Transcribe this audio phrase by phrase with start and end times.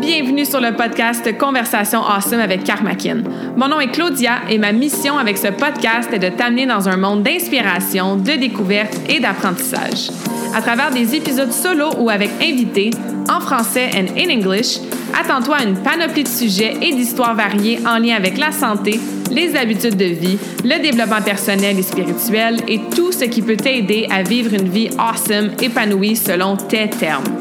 [0.00, 3.22] Bienvenue sur le podcast Conversation Awesome avec Karmakin.
[3.56, 6.96] Mon nom est Claudia et ma mission avec ce podcast est de t'amener dans un
[6.96, 10.10] monde d'inspiration, de découverte et d'apprentissage.
[10.54, 12.90] À travers des épisodes solo ou avec invités,
[13.28, 14.78] en français et en English,
[15.14, 18.98] attends-toi à une panoplie de sujets et d'histoires variées en lien avec la santé,
[19.30, 24.06] les habitudes de vie, le développement personnel et spirituel et tout ce qui peut t'aider
[24.10, 27.35] à vivre une vie awesome, épanouie selon tes termes.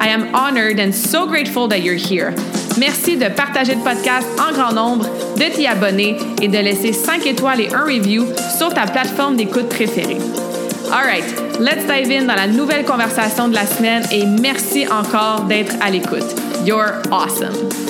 [0.00, 2.34] I am honored and so grateful that you're here.
[2.78, 5.06] Merci de partager le podcast en grand nombre,
[5.36, 8.24] de t'y abonner et de laisser 5 étoiles et un review
[8.56, 10.18] sur ta plateforme d'écoute préférée.
[10.92, 11.24] All right,
[11.60, 15.90] let's dive in dans la nouvelle conversation de la semaine et merci encore d'être à
[15.90, 16.34] l'écoute.
[16.64, 17.87] You're awesome.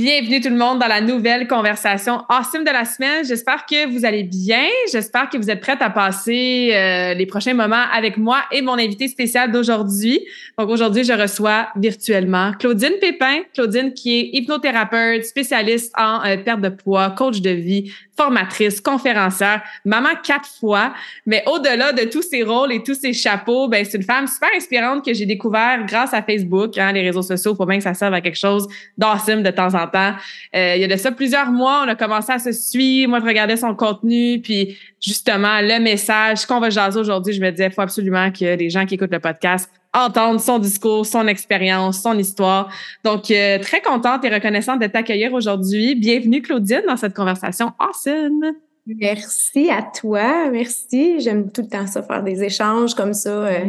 [0.00, 3.24] Bienvenue tout le monde dans la nouvelle conversation awesome de la semaine.
[3.24, 4.68] J'espère que vous allez bien.
[4.92, 8.74] J'espère que vous êtes prêtes à passer euh, les prochains moments avec moi et mon
[8.74, 10.24] invité spécial d'aujourd'hui.
[10.56, 13.40] Donc aujourd'hui, je reçois virtuellement Claudine Pépin.
[13.52, 19.62] Claudine qui est hypnothérapeute, spécialiste en euh, perte de poids, coach de vie, formatrice, conférencière,
[19.84, 20.92] maman quatre fois.
[21.24, 24.48] Mais au-delà de tous ces rôles et tous ces chapeaux, ben c'est une femme super
[24.56, 27.54] inspirante que j'ai découvert grâce à Facebook, hein, les réseaux sociaux.
[27.54, 28.66] Faut bien que ça serve à quelque chose
[28.96, 30.14] d'awesome de temps en temps.
[30.56, 33.08] Euh, il y a de ça plusieurs mois, on a commencé à se suivre.
[33.10, 37.50] Moi, je regardais son contenu, puis justement le message qu'on va jaser aujourd'hui, je me
[37.50, 42.02] disais, faut absolument que les gens qui écoutent le podcast entendre son discours, son expérience,
[42.02, 42.70] son histoire.
[43.04, 45.94] Donc, euh, très contente et reconnaissante de t'accueillir aujourd'hui.
[45.94, 48.52] Bienvenue, Claudine, dans cette conversation awesome.
[48.86, 50.48] Merci à toi.
[50.50, 51.20] Merci.
[51.20, 53.64] J'aime tout le temps ça, faire des échanges comme ça, euh,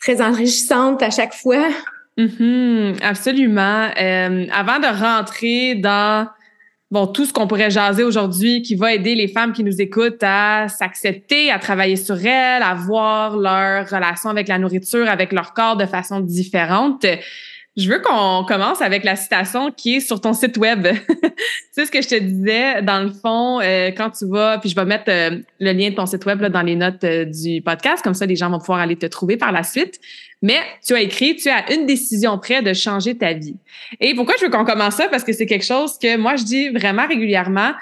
[0.00, 1.68] très enrichissantes à chaque fois.
[2.16, 3.88] Mm-hmm, absolument.
[4.00, 6.28] Euh, avant de rentrer dans
[6.90, 10.22] bon, tout ce qu'on pourrait jaser aujourd'hui qui va aider les femmes qui nous écoutent
[10.22, 15.52] à s'accepter, à travailler sur elles, à voir leur relation avec la nourriture, avec leur
[15.54, 17.04] corps de façon différente.
[17.78, 20.88] Je veux qu'on commence avec la citation qui est sur ton site web.
[21.70, 24.74] c'est ce que je te disais, dans le fond, euh, quand tu vas, puis je
[24.74, 27.62] vais mettre euh, le lien de ton site web là, dans les notes euh, du
[27.62, 30.00] podcast, comme ça les gens vont pouvoir aller te trouver par la suite.
[30.42, 33.56] Mais tu as écrit, tu as une décision près de changer ta vie.
[34.00, 35.08] Et pourquoi je veux qu'on commence ça?
[35.08, 37.72] Parce que c'est quelque chose que moi, je dis vraiment régulièrement.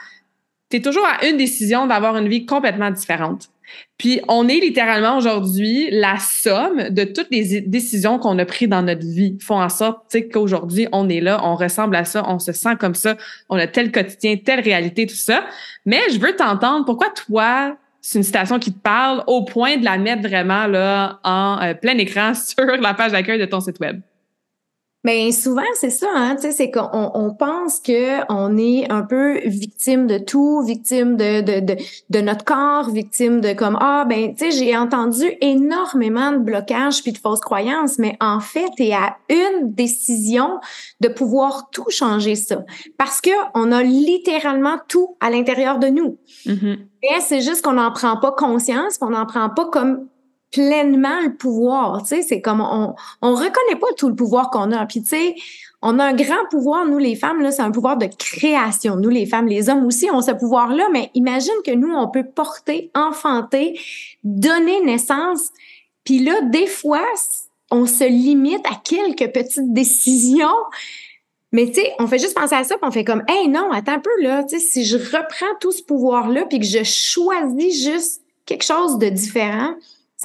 [0.70, 3.50] Tu es toujours à une décision d'avoir une vie complètement différente.
[3.98, 8.82] Puis on est littéralement aujourd'hui la somme de toutes les décisions qu'on a prises dans
[8.82, 12.52] notre vie font en sorte qu'aujourd'hui on est là, on ressemble à ça, on se
[12.52, 13.16] sent comme ça,
[13.48, 15.46] on a tel quotidien, telle réalité, tout ça.
[15.84, 17.76] Mais je veux t'entendre, pourquoi toi,
[18.08, 21.74] c'est une citation qui te parle au point de la mettre vraiment là en euh,
[21.74, 24.00] plein écran sur la page d'accueil de ton site web?
[25.06, 29.38] Bien, souvent, c'est ça, hein, tu sais, c'est qu'on on pense qu'on est un peu
[29.46, 31.76] victime de tout, victime de, de, de,
[32.10, 37.04] de notre corps, victime de comme, ah, ben, tu sais, j'ai entendu énormément de blocages
[37.04, 40.58] puis de fausses croyances, mais en fait, es à une décision
[40.98, 42.64] de pouvoir tout changer ça.
[42.98, 46.18] Parce que on a littéralement tout à l'intérieur de nous.
[46.46, 50.08] Mais c'est juste qu'on n'en prend pas conscience, qu'on n'en prend pas comme
[50.52, 52.02] pleinement le pouvoir.
[52.02, 54.86] Tu sais, c'est comme on on reconnaît pas tout le pouvoir qu'on a.
[54.86, 55.34] Puis tu sais,
[55.82, 58.96] on a un grand pouvoir nous les femmes là, c'est un pouvoir de création.
[58.96, 62.24] Nous les femmes, les hommes aussi ont ce pouvoir-là, mais imagine que nous on peut
[62.24, 63.78] porter, enfanter,
[64.24, 65.50] donner naissance.
[66.04, 67.04] Puis là, des fois,
[67.70, 70.48] on se limite à quelques petites décisions.
[71.52, 73.70] Mais tu sais, on fait juste penser à ça, puis on fait comme, hey non,
[73.70, 78.22] attends un peu là, si je reprends tout ce pouvoir-là, puis que je choisis juste
[78.44, 79.74] quelque chose de différent,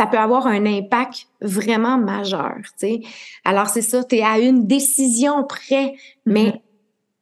[0.02, 2.56] ça peut avoir un impact vraiment majeur.
[2.76, 3.02] sais.
[3.46, 5.94] Alors, c'est ça, tu es à une décision près,
[6.26, 6.62] mais mm-hmm.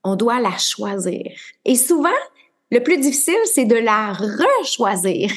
[0.05, 1.29] on doit la choisir.
[1.65, 2.07] Et souvent,
[2.71, 5.29] le plus difficile, c'est de la rechoisir.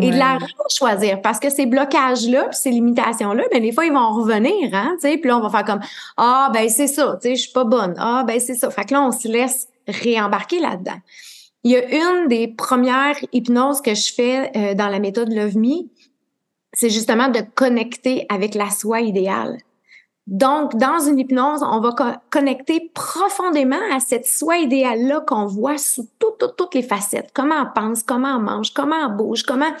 [0.00, 4.14] Et de la rechoisir parce que ces blocages-là, ces limitations-là, ben des fois ils vont
[4.14, 5.78] revenir, hein, tu sais, puis là on va faire comme
[6.16, 8.68] ah ben c'est ça, tu sais, je suis pas bonne, ah ben c'est ça.
[8.72, 10.98] Fait que là on se laisse réembarquer là-dedans.
[11.62, 15.56] Il y a une des premières hypnoses que je fais euh, dans la méthode Love
[15.56, 15.88] Me,
[16.72, 19.58] c'est justement de connecter avec la soi idéale.
[20.26, 26.08] Donc, dans une hypnose, on va connecter profondément à cette soi idéale-là qu'on voit sous
[26.20, 27.30] toutes, toutes, les facettes.
[27.34, 29.72] Comment on pense, comment on mange, comment on bouge, comment...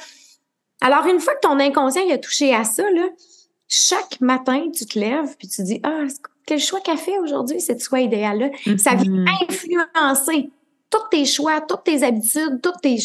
[0.80, 3.06] Alors, une fois que ton inconscient a touché à ça, là,
[3.68, 6.04] chaque matin, tu te lèves puis tu dis, ah,
[6.46, 8.48] quel choix qu'a fait aujourd'hui cette soi idéale-là?
[8.76, 9.46] Ça vient mm-hmm.
[9.48, 10.50] influencer
[10.90, 12.98] tous tes choix, toutes tes habitudes, toutes tes...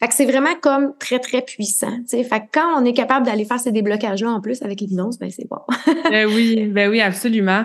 [0.00, 1.98] Fait que c'est vraiment comme très, très puissant.
[2.08, 5.30] Fait que quand on est capable d'aller faire ces déblocages-là en plus avec l'hypnose, ben
[5.30, 5.60] c'est bon.
[6.10, 7.64] ben oui, ben oui, absolument.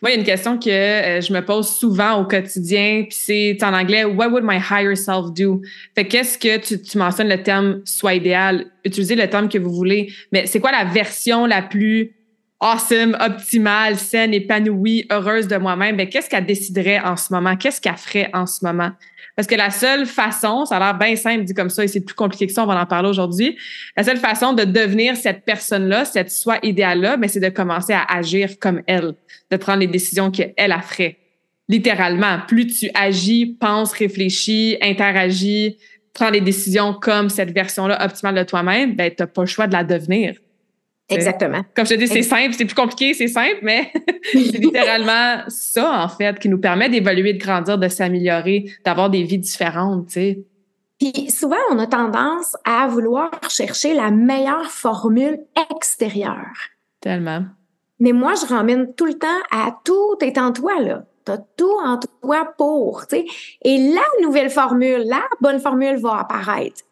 [0.00, 3.18] Moi, il y a une question que euh, je me pose souvent au quotidien, puis
[3.18, 5.60] c'est en anglais What would my higher self do?
[5.96, 9.72] Fait qu'est-ce que tu, tu mentionnes le terme soit idéal, utilisez le terme que vous
[9.72, 12.12] voulez, mais c'est quoi la version la plus
[12.60, 15.96] awesome, optimale, saine, épanouie, heureuse de moi-même?
[15.96, 17.56] Ben, qu'est-ce qu'elle déciderait en ce moment?
[17.56, 18.90] Qu'est-ce qu'elle ferait en ce moment?
[19.36, 22.00] Parce que la seule façon, ça a l'air bien simple dit comme ça, et c'est
[22.00, 23.56] plus compliqué que ça, on va en parler aujourd'hui.
[23.96, 27.92] La seule façon de devenir cette personne-là, cette soi idéale-là, mais ben, c'est de commencer
[27.92, 29.14] à agir comme elle,
[29.50, 31.18] de prendre les décisions qu'elle a fait.
[31.68, 35.76] Littéralement, plus tu agis, penses, réfléchis, interagis,
[36.14, 39.72] prends les décisions comme cette version-là optimale de toi-même, ben, t'as pas le choix de
[39.72, 40.34] la devenir.
[41.08, 41.64] Exactement.
[41.74, 43.90] Comme je te dis, c'est simple, c'est plus compliqué, c'est simple, mais
[44.32, 49.22] c'est littéralement ça, en fait, qui nous permet d'évoluer, de grandir, de s'améliorer, d'avoir des
[49.22, 50.44] vies différentes, tu sais.
[50.98, 55.38] Puis souvent, on a tendance à vouloir chercher la meilleure formule
[55.70, 56.56] extérieure.
[57.00, 57.44] Tellement.
[58.00, 61.04] Mais moi, je ramène tout le temps à tout est en toi, là.
[61.24, 63.26] T'as tout en toi pour, tu sais.
[63.62, 66.82] Et la nouvelle formule, la bonne formule va apparaître.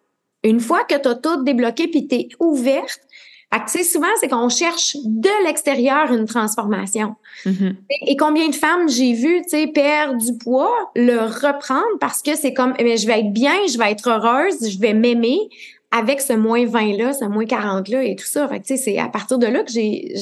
[0.45, 3.01] Une fois que tu as tout débloqué puis tu es ouverte,
[3.67, 7.17] fait souvent, c'est qu'on cherche de l'extérieur une transformation.
[7.45, 7.75] Mm-hmm.
[8.09, 12.35] et, combien de femmes j'ai vu, tu sais, perdre du poids, le reprendre parce que
[12.35, 15.39] c'est comme, eh je vais être bien, je vais être heureuse, je vais m'aimer
[15.91, 18.49] avec ce moins 20-là, ce moins 40-là et tout ça.
[18.49, 20.15] Fait tu sais, c'est à partir de là que j'ai,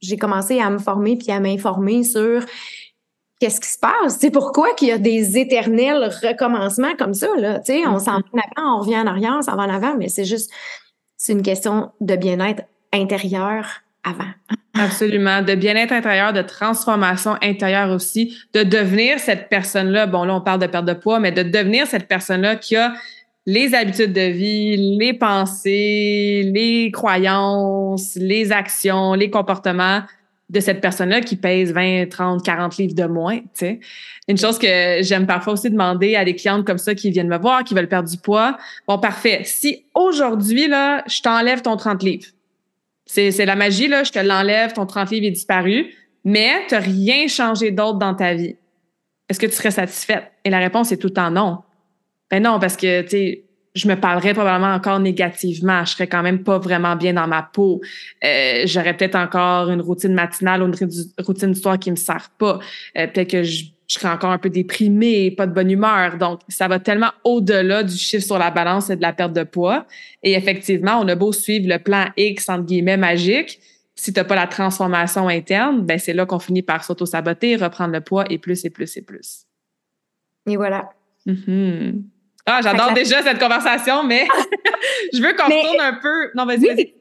[0.00, 2.44] j'ai commencé à me former puis à m'informer sur
[3.42, 4.18] qu'est-ce qui se passe?
[4.20, 7.58] C'est pourquoi qu'il y a des éternels recommencements comme ça, là.
[7.58, 8.22] Tu sais, on s'en mm-hmm.
[8.32, 10.50] va en avant, on revient en arrière, on s'en va en avant, mais c'est juste,
[11.16, 12.62] c'est une question de bien-être
[12.92, 14.30] intérieur avant.
[14.74, 15.42] Absolument.
[15.42, 20.06] De bien-être intérieur, de transformation intérieure aussi, de devenir cette personne-là.
[20.06, 22.92] Bon, là, on parle de perte de poids, mais de devenir cette personne-là qui a
[23.46, 30.02] les habitudes de vie, les pensées, les croyances, les actions, les comportements
[30.48, 33.80] de cette personne-là qui pèse 20, 30, 40 livres de moins, tu sais.
[34.28, 37.38] Une chose que j'aime parfois aussi demander à des clientes comme ça qui viennent me
[37.38, 38.56] voir, qui veulent perdre du poids.
[38.86, 39.42] Bon, parfait.
[39.44, 42.26] Si aujourd'hui, là, je t'enlève ton 30 livres,
[43.12, 45.92] c'est, la magie, là, je te l'enlève, ton 30 livres est disparu,
[46.24, 48.56] mais tu n'as rien changé d'autre dans ta vie.
[49.28, 50.32] Est-ce que tu serais satisfaite?
[50.44, 51.58] Et la réponse est tout le temps non.
[52.30, 53.44] Ben non, parce que, tu sais,
[53.74, 55.84] je me parlerais probablement encore négativement.
[55.84, 57.80] Je serais quand même pas vraiment bien dans ma peau.
[58.22, 62.30] Euh, J'aurais peut-être encore une routine matinale ou une routine du soir qui me sert
[62.38, 62.58] pas.
[62.98, 66.16] Euh, peut-être que je, serais encore un peu déprimée, pas de bonne humeur.
[66.16, 69.42] Donc, ça va tellement au-delà du chiffre sur la balance et de la perte de
[69.42, 69.86] poids.
[70.22, 73.60] Et effectivement, on a beau suivre le plan X, entre guillemets, magique.
[73.94, 77.92] Si tu n'as pas la transformation interne, ben c'est là qu'on finit par s'auto-saboter, reprendre
[77.92, 79.44] le poids et plus et plus et plus.
[80.46, 80.88] Et voilà.
[81.26, 82.00] Mm
[82.46, 84.26] ah, j'adore déjà cette conversation, mais
[85.12, 86.30] je veux qu'on retourne un peu.
[86.34, 86.92] Non, vas-y.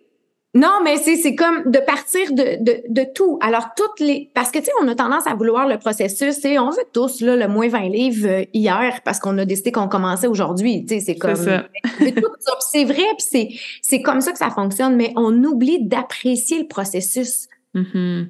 [0.53, 3.39] non, mais c'est, c'est comme de partir de, de, de, tout.
[3.41, 4.29] Alors, toutes les.
[4.35, 6.45] Parce que, tu sais, on a tendance à vouloir le processus.
[6.45, 9.71] Et on veut tous là, le moins 20 livres euh, hier parce qu'on a décidé
[9.71, 10.85] qu'on commençait aujourd'hui.
[10.85, 11.35] Tu sais, c'est comme.
[11.35, 11.65] C'est, ça.
[12.59, 13.49] c'est vrai, puis c'est,
[13.81, 17.47] c'est comme ça que ça fonctionne, mais on oublie d'apprécier le processus.
[17.73, 18.27] Mm-hmm.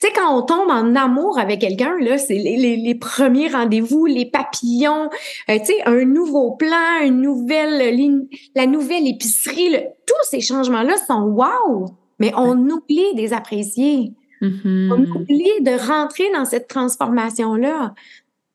[0.00, 3.48] Tu sais, quand on tombe en amour avec quelqu'un, là, c'est les, les, les, premiers
[3.48, 5.10] rendez-vous, les papillons,
[5.50, 10.96] euh, tu sais, un nouveau plan, une nouvelle ligne, la nouvelle épicerie, tous ces changements-là
[11.06, 11.86] sont wow!
[12.20, 14.12] Mais on oublie de les apprécier.
[14.40, 14.92] Mm-hmm.
[14.92, 17.94] On oublie de rentrer dans cette transformation-là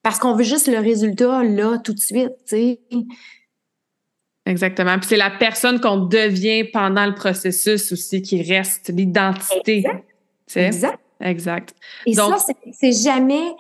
[0.02, 2.80] parce qu'on veut juste le résultat là, tout de suite, tu sais.
[4.46, 4.98] Exactement.
[5.00, 9.78] Puis c'est la personne qu'on devient pendant le processus aussi qui reste l'identité.
[9.78, 10.06] Exact.
[10.56, 11.00] Exact.
[12.06, 12.38] Et ça,
[12.72, 13.56] c'est jamais,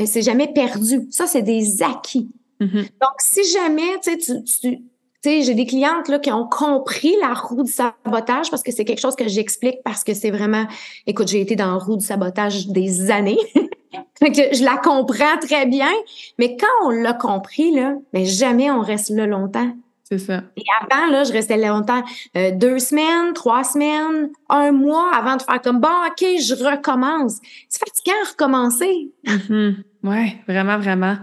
[0.00, 1.06] euh, c'est jamais perdu.
[1.10, 2.28] Ça, c'est des acquis.
[2.60, 2.82] Mm-hmm.
[3.00, 4.78] Donc, si jamais, tu sais, tu,
[5.24, 9.00] j'ai des clientes là, qui ont compris la roue du sabotage parce que c'est quelque
[9.00, 10.66] chose que j'explique parce que c'est vraiment,
[11.06, 13.38] écoute, j'ai été dans la roue du sabotage des années.
[14.22, 15.90] je la comprends très bien.
[16.38, 19.72] Mais quand on l'a compris, là, mais jamais on reste là longtemps.
[20.08, 20.42] C'est ça.
[20.56, 22.02] Et avant, là, je restais longtemps,
[22.34, 27.36] euh, deux semaines, trois semaines, un mois avant de faire comme bon, OK, je recommence.
[27.68, 29.10] C'est fatigant à recommencer.
[29.26, 29.74] Mm-hmm.
[30.04, 31.18] Oui, vraiment, vraiment.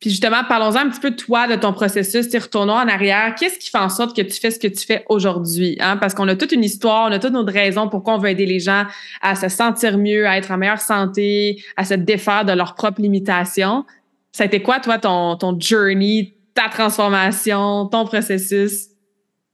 [0.00, 2.26] Puis justement, parlons-en un petit peu de toi, de ton processus.
[2.34, 3.34] Retournons en arrière.
[3.38, 5.78] Qu'est-ce qui fait en sorte que tu fais ce que tu fais aujourd'hui?
[5.80, 5.96] Hein?
[5.96, 8.46] Parce qu'on a toute une histoire, on a toutes nos raisons pourquoi on veut aider
[8.46, 8.84] les gens
[9.22, 13.00] à se sentir mieux, à être en meilleure santé, à se défaire de leurs propres
[13.00, 13.86] limitations.
[14.32, 18.88] Ça a été quoi, toi, ton, ton journey, ta transformation, ton processus?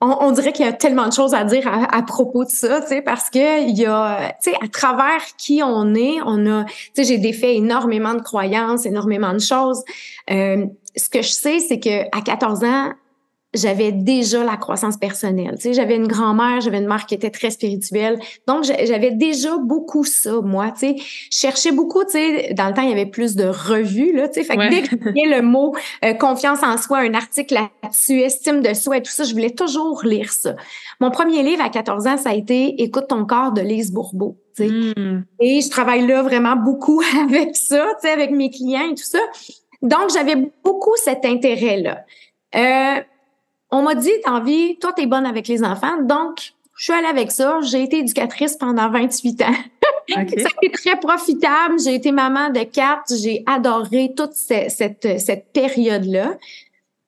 [0.02, 2.88] On, dirait qu'il y a tellement de choses à dire à, propos de ça, tu
[2.88, 6.64] sais, parce que il y a, tu sais, à travers qui on est, on a,
[6.64, 9.82] tu sais, j'ai défait énormément de croyances, énormément de choses.
[10.30, 12.92] Euh, ce que je sais, c'est que à 14 ans,
[13.56, 15.54] j'avais déjà la croissance personnelle.
[15.56, 18.18] Tu sais, j'avais une grand-mère, j'avais une mère qui était très spirituelle.
[18.46, 20.70] Donc, j'avais déjà beaucoup ça, moi.
[20.72, 23.44] Tu sais, je cherchais beaucoup, tu sais, dans le temps, il y avait plus de
[23.44, 24.44] revues, là, tu sais.
[24.44, 28.74] Fait que dès que le mot euh, confiance en soi, un article là-dessus, estime de
[28.74, 30.54] soi et tout ça, je voulais toujours lire ça.
[31.00, 34.38] Mon premier livre à 14 ans, ça a été Écoute ton corps de Lise Bourbeau.
[34.56, 34.70] Tu sais.
[34.70, 35.24] Hmm.
[35.40, 39.04] Et je travaille là vraiment beaucoup avec ça, tu sais, avec mes clients et tout
[39.04, 39.18] ça.
[39.82, 42.04] Donc, j'avais beaucoup cet intérêt-là.
[42.54, 43.00] Euh,
[43.70, 46.02] on m'a dit, t'as envie, toi, t'es bonne avec les enfants.
[46.02, 47.58] Donc, je suis allée avec ça.
[47.62, 49.46] J'ai été éducatrice pendant 28 ans.
[50.08, 51.76] ça a été très profitable.
[51.82, 53.14] J'ai été maman de quatre.
[53.16, 56.36] J'ai adoré toute cette, cette, période-là.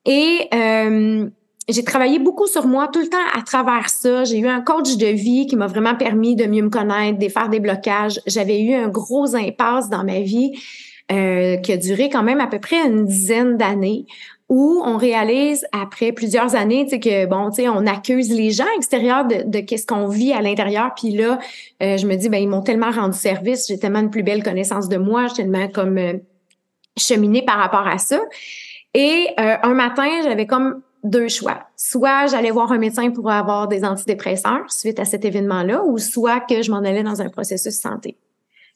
[0.05, 1.29] Et euh,
[1.69, 4.25] j'ai travaillé beaucoup sur moi tout le temps à travers ça.
[4.25, 7.29] J'ai eu un coach de vie qui m'a vraiment permis de mieux me connaître, de
[7.29, 8.21] faire des blocages.
[8.27, 10.59] J'avais eu un gros impasse dans ma vie
[11.13, 14.07] euh, qui a duré quand même à peu près une dizaine d'années
[14.49, 18.51] où on réalise après plusieurs années, tu sais que bon, tu sais, on accuse les
[18.51, 21.39] gens extérieurs de, de qu'est-ce qu'on vit à l'intérieur, puis là,
[21.83, 24.43] euh, je me dis ben ils m'ont tellement rendu service, j'ai tellement une plus belle
[24.43, 26.15] connaissance de moi, j'ai tellement comme euh,
[26.97, 28.21] cheminé par rapport à ça.
[28.95, 31.61] Et euh, un matin, j'avais comme deux choix.
[31.77, 36.41] Soit j'allais voir un médecin pour avoir des antidépresseurs suite à cet événement-là, ou soit
[36.41, 38.17] que je m'en allais dans un processus santé.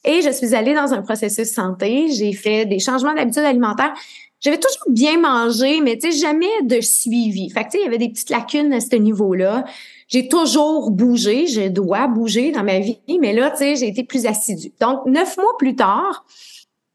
[0.04, 3.92] Et je suis allée dans un processus santé, j'ai fait des changements d'habitude alimentaire
[4.42, 7.48] j'avais toujours bien mangé, mais tu sais, jamais de suivi.
[7.48, 9.64] Fait que tu sais, il y avait des petites lacunes à ce niveau-là.
[10.08, 14.02] J'ai toujours bougé, je dois bouger dans ma vie, mais là, tu sais, j'ai été
[14.02, 14.72] plus assidue.
[14.80, 16.26] Donc, neuf mois plus tard,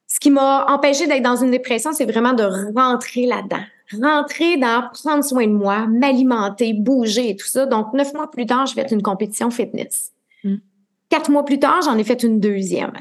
[0.07, 2.43] ce qui m'a empêché d'être dans une dépression, c'est vraiment de
[2.75, 3.63] rentrer là-dedans.
[4.01, 7.65] Rentrer dans prendre soin de moi, m'alimenter, bouger et tout ça.
[7.65, 10.11] Donc, neuf mois plus tard, je fait une compétition fitness.
[10.43, 10.57] Hmm.
[11.07, 12.91] Quatre mois plus tard, j'en ai fait une deuxième.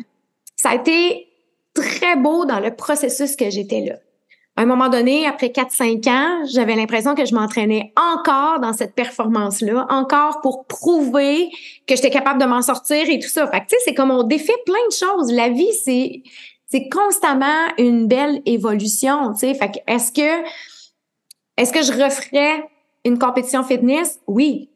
[0.55, 1.27] Ça a été
[1.75, 3.97] très beau dans le processus que j'étais là
[4.57, 8.95] à un moment donné, après 4-5 ans, j'avais l'impression que je m'entraînais encore dans cette
[8.95, 11.51] performance-là, encore pour prouver
[11.87, 13.47] que j'étais capable de m'en sortir et tout ça.
[13.49, 15.31] Fait que, tu sais, c'est comme on défait plein de choses.
[15.31, 16.23] La vie, c'est,
[16.67, 19.55] c'est constamment une belle évolution, tu sais.
[19.55, 20.49] Fait est-ce que,
[21.59, 22.65] est-ce que je referais
[23.05, 24.21] une compétition fitness?
[24.27, 24.71] Oui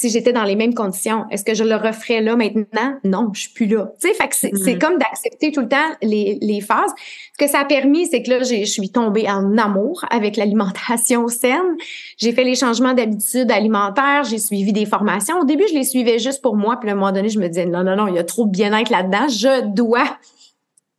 [0.00, 1.26] si j'étais dans les mêmes conditions.
[1.30, 2.94] Est-ce que je le referais là maintenant?
[3.04, 3.92] Non, je suis plus là.
[4.00, 4.78] Tu sais, fait que c'est, mm-hmm.
[4.78, 6.90] comme d'accepter tout le temps les, les phases.
[7.38, 11.28] Ce que ça a permis, c'est que là, je suis tombée en amour avec l'alimentation
[11.28, 11.76] saine.
[12.16, 15.38] J'ai fait les changements d'habitude alimentaire, j'ai suivi des formations.
[15.38, 17.48] Au début, je les suivais juste pour moi, puis à un moment donné, je me
[17.48, 19.28] disais, non, non, non, il y a trop de bien-être là-dedans.
[19.28, 20.16] Je dois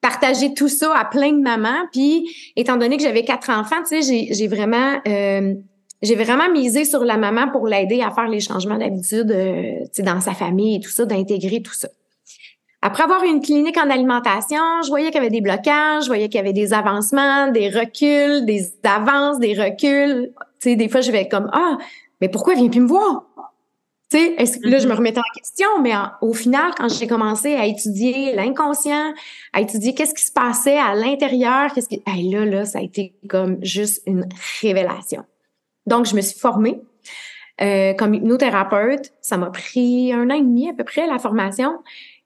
[0.01, 1.87] partager tout ça à plein de mamans.
[1.91, 4.99] Puis, étant donné que j'avais quatre enfants, tu sais, j'ai, j'ai vraiment...
[5.07, 5.55] Euh,
[6.01, 10.19] j'ai vraiment misé sur la maman pour l'aider à faire les changements d'habitude euh, dans
[10.19, 11.89] sa famille et tout ça, d'intégrer tout ça.
[12.81, 16.07] Après avoir eu une clinique en alimentation, je voyais qu'il y avait des blocages, je
[16.07, 20.33] voyais qu'il y avait des avancements, des reculs, des avances, des reculs.
[20.59, 21.77] Tu sais, des fois, je vais comme ah,
[22.21, 23.25] mais pourquoi vient plus me voir
[24.11, 24.97] Tu sais, là, je me mm-hmm.
[24.97, 29.13] remettais en question, mais au final, quand j'ai commencé à étudier l'inconscient,
[29.53, 32.81] à étudier qu'est-ce qui se passait à l'intérieur, qu'est-ce qui, hey, là, là, ça a
[32.81, 34.27] été comme juste une
[34.61, 35.23] révélation.
[35.85, 36.81] Donc, je me suis formée
[37.61, 39.13] euh, comme hypnothérapeute.
[39.21, 41.79] Ça m'a pris un an et demi à peu près la formation.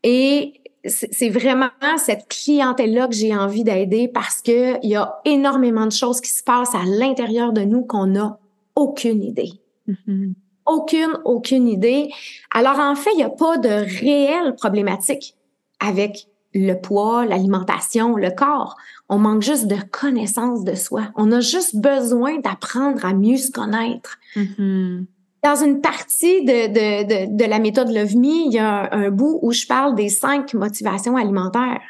[0.03, 5.91] Et c'est vraiment cette clientèle-là que j'ai envie d'aider parce qu'il y a énormément de
[5.91, 8.39] choses qui se passent à l'intérieur de nous qu'on n'a
[8.75, 9.51] aucune idée.
[9.87, 10.33] Mm-hmm.
[10.67, 12.09] Aucune, aucune idée.
[12.53, 15.35] Alors, en fait, il n'y a pas de réelle problématique
[15.79, 18.77] avec le poids, l'alimentation, le corps.
[19.09, 21.09] On manque juste de connaissance de soi.
[21.15, 24.17] On a juste besoin d'apprendre à mieux se connaître.
[24.35, 25.05] Mm-hmm.
[25.43, 29.11] Dans une partie de, de, de, de la méthode Love Me, il y a un,
[29.11, 31.81] bout où je parle des cinq motivations alimentaires.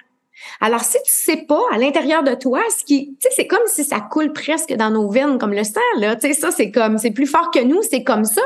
[0.59, 3.65] Alors, si tu sais pas à l'intérieur de toi, ce qui, tu sais, c'est comme
[3.67, 6.17] si ça coule presque dans nos veines, comme le sang, là.
[6.17, 8.41] Tu sais, ça, c'est comme, c'est plus fort que nous, c'est comme ça.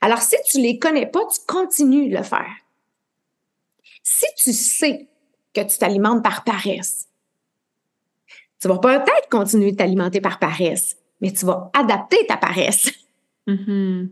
[0.00, 2.54] Alors, si tu les connais pas, tu continues de le faire.
[4.02, 5.08] Si tu sais
[5.54, 7.08] que tu t'alimentes par paresse.
[8.60, 12.90] Tu vas peut-être continuer de t'alimenter par paresse, mais tu vas adapter ta paresse.
[13.46, 14.08] Mm-hmm.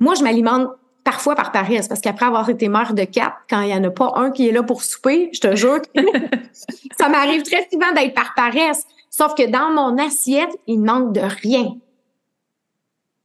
[0.00, 0.68] Moi, je m'alimente
[1.04, 3.90] parfois par paresse, parce qu'après avoir été mère de quatre, quand il n'y en a
[3.90, 6.00] pas un qui est là pour souper, je te jure que
[6.98, 8.84] ça m'arrive très souvent d'être par paresse.
[9.10, 11.76] Sauf que dans mon assiette, il ne manque de rien.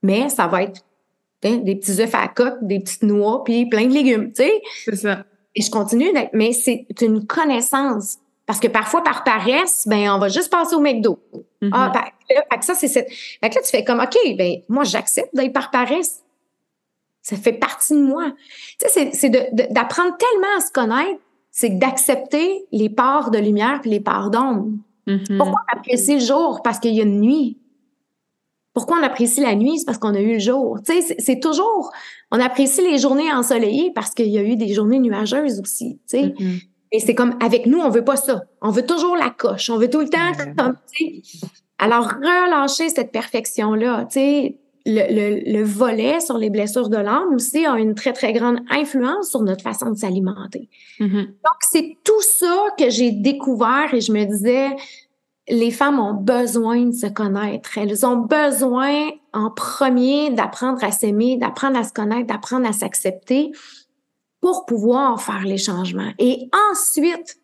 [0.04, 0.82] Mais ça va être
[1.44, 4.44] hein, des petits œufs à la coque, des petites noix, puis plein de légumes, tu
[4.44, 4.62] sais.
[4.86, 5.24] C'est ça.
[5.56, 8.18] Et je continue d'être, mais c'est une connaissance.
[8.46, 11.20] Parce que parfois, par paresse, ben, on va juste passer au McDo.
[11.62, 11.70] Mm-hmm.
[11.72, 13.08] Ah, ben, ça, c'est cette.
[13.42, 16.24] Là, tu fais comme, OK, ben, moi, j'accepte d'être par paresse.
[17.22, 18.32] Ça fait partie de moi.
[18.80, 21.20] Tu sais, c'est d'apprendre tellement à se connaître,
[21.52, 24.70] c'est d'accepter les parts de lumière puis les parts d'ombre.
[25.06, 25.38] Mm-hmm.
[25.38, 26.62] Pourquoi apprécier le jour?
[26.64, 27.58] Parce qu'il y a une nuit.
[28.74, 29.80] Pourquoi on apprécie la nuit?
[29.80, 30.78] C'est parce qu'on a eu le jour.
[30.86, 31.92] Tu sais, c'est toujours,
[32.32, 36.18] on apprécie les journées ensoleillées parce qu'il y a eu des journées nuageuses aussi, tu
[36.18, 36.28] sais.
[36.28, 36.64] Mm-hmm.
[36.92, 38.44] Et c'est comme, avec nous, on veut pas ça.
[38.62, 39.70] On veut toujours la coche.
[39.70, 40.76] On veut tout le temps, comme,
[41.78, 47.66] Alors, relâcher cette perfection-là, tu sais, le, le, volet sur les blessures de l'âme aussi
[47.66, 50.68] a une très, très grande influence sur notre façon de s'alimenter.
[51.00, 51.26] Mm-hmm.
[51.26, 54.70] Donc, c'est tout ça que j'ai découvert et je me disais,
[55.50, 57.78] les femmes ont besoin de se connaître.
[57.78, 63.52] Elles ont besoin, en premier, d'apprendre à s'aimer, d'apprendre à se connaître, d'apprendre à s'accepter
[64.42, 66.12] pour pouvoir faire les changements.
[66.20, 67.40] Et ensuite,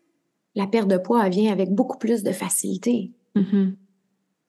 [0.55, 3.12] la perte de poids vient avec beaucoup plus de facilité.
[3.35, 3.74] Mm-hmm.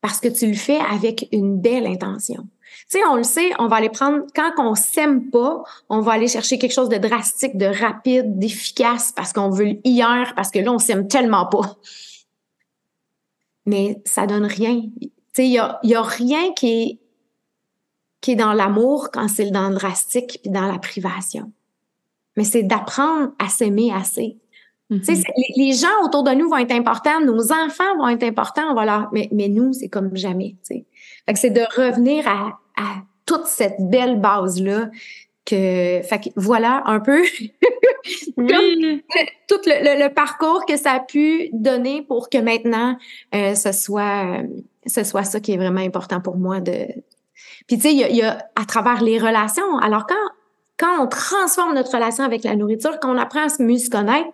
[0.01, 2.47] Parce que tu le fais avec une belle intention.
[2.91, 6.13] Tu sais, on le sait, on va aller prendre, quand on s'aime pas, on va
[6.13, 10.59] aller chercher quelque chose de drastique, de rapide, d'efficace, parce qu'on veut hier, parce que
[10.59, 11.77] là, on s'aime tellement pas.
[13.67, 14.83] Mais ça donne rien.
[15.01, 16.99] Tu sais, il y a, y a rien qui est,
[18.21, 21.53] qui est dans l'amour quand c'est dans le drastique puis dans la privation.
[22.37, 24.37] Mais c'est d'apprendre à s'aimer assez.
[24.91, 25.25] Mm-hmm.
[25.57, 29.09] les, gens autour de nous vont être importants, nos enfants vont être importants, leur...
[29.13, 30.55] mais, mais nous, c'est comme jamais.
[30.69, 30.85] Fait
[31.33, 34.91] que c'est de revenir à, à toute cette belle base-là
[35.47, 37.23] que, fait que voilà un peu.
[38.37, 42.97] Tout le, parcours que ça a pu donner pour que maintenant
[43.35, 44.43] euh, ce soit
[44.87, 46.87] ce soit ça qui est vraiment important pour moi de
[47.67, 50.15] puis tu sais il y a, à travers les relations alors quand
[50.79, 53.91] quand on transforme notre relation avec la nourriture quand on apprend à se mieux se
[53.91, 54.29] connaître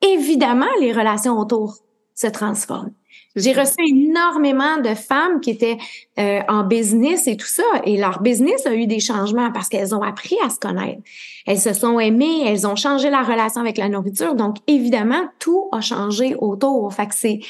[0.00, 1.76] évidemment les relations autour
[2.18, 2.92] se transforment
[3.38, 5.78] j'ai reçu énormément de femmes qui étaient
[6.18, 9.94] euh, en business et tout ça, et leur business a eu des changements parce qu'elles
[9.94, 11.00] ont appris à se connaître.
[11.46, 15.68] Elles se sont aimées, elles ont changé la relation avec la nourriture, donc évidemment, tout
[15.72, 16.92] a changé autour.
[16.92, 17.40] Fait que c'est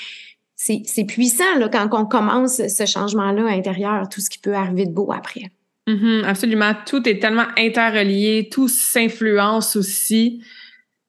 [0.61, 4.91] c'est puissant là, quand on commence ce changement-là intérieur, tout ce qui peut arriver de
[4.91, 5.53] beau après.
[5.87, 6.73] Mm-hmm, absolument.
[6.85, 10.43] Tout est tellement interrelié, tout s'influence aussi.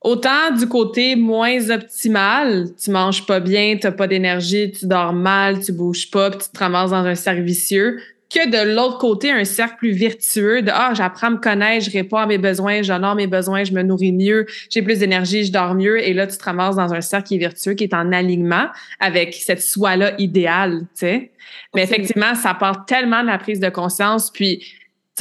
[0.01, 5.59] Autant du côté moins optimal, tu manges pas bien, tu pas d'énergie, tu dors mal,
[5.59, 9.31] tu bouges pas, puis tu te ramasses dans un cercle vicieux, que de l'autre côté,
[9.31, 12.81] un cercle plus vertueux de Ah, j'apprends à me connaître, je réponds à mes besoins,
[12.81, 16.01] j'honore mes besoins, je me nourris mieux, j'ai plus d'énergie, je dors mieux.
[16.01, 18.67] Et là, tu te ramasses dans un cercle qui est vertueux, qui est en alignement
[18.99, 21.31] avec cette soi-là idéale, tu sais.
[21.75, 24.29] Mais effectivement, ça part tellement de la prise de conscience.
[24.31, 24.63] Puis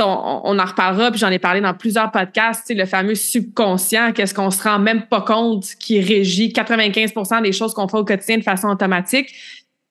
[0.00, 4.50] on, en reparlera, puis j'en ai parlé dans plusieurs podcasts, le fameux subconscient, qu'est-ce qu'on
[4.50, 8.42] se rend même pas compte qui régit 95% des choses qu'on fait au quotidien de
[8.42, 9.34] façon automatique.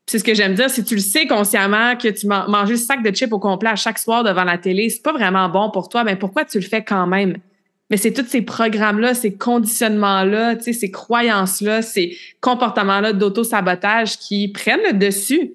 [0.05, 3.03] C'est ce que j'aime dire, si tu le sais consciemment que tu manges le sac
[3.03, 5.89] de chips au complet à chaque soir devant la télé, c'est pas vraiment bon pour
[5.89, 7.37] toi, mais pourquoi tu le fais quand même?
[7.89, 14.93] Mais c'est tous ces programmes-là, ces conditionnements-là, ces croyances-là, ces comportements-là d'auto-sabotage qui prennent le
[14.93, 15.53] dessus.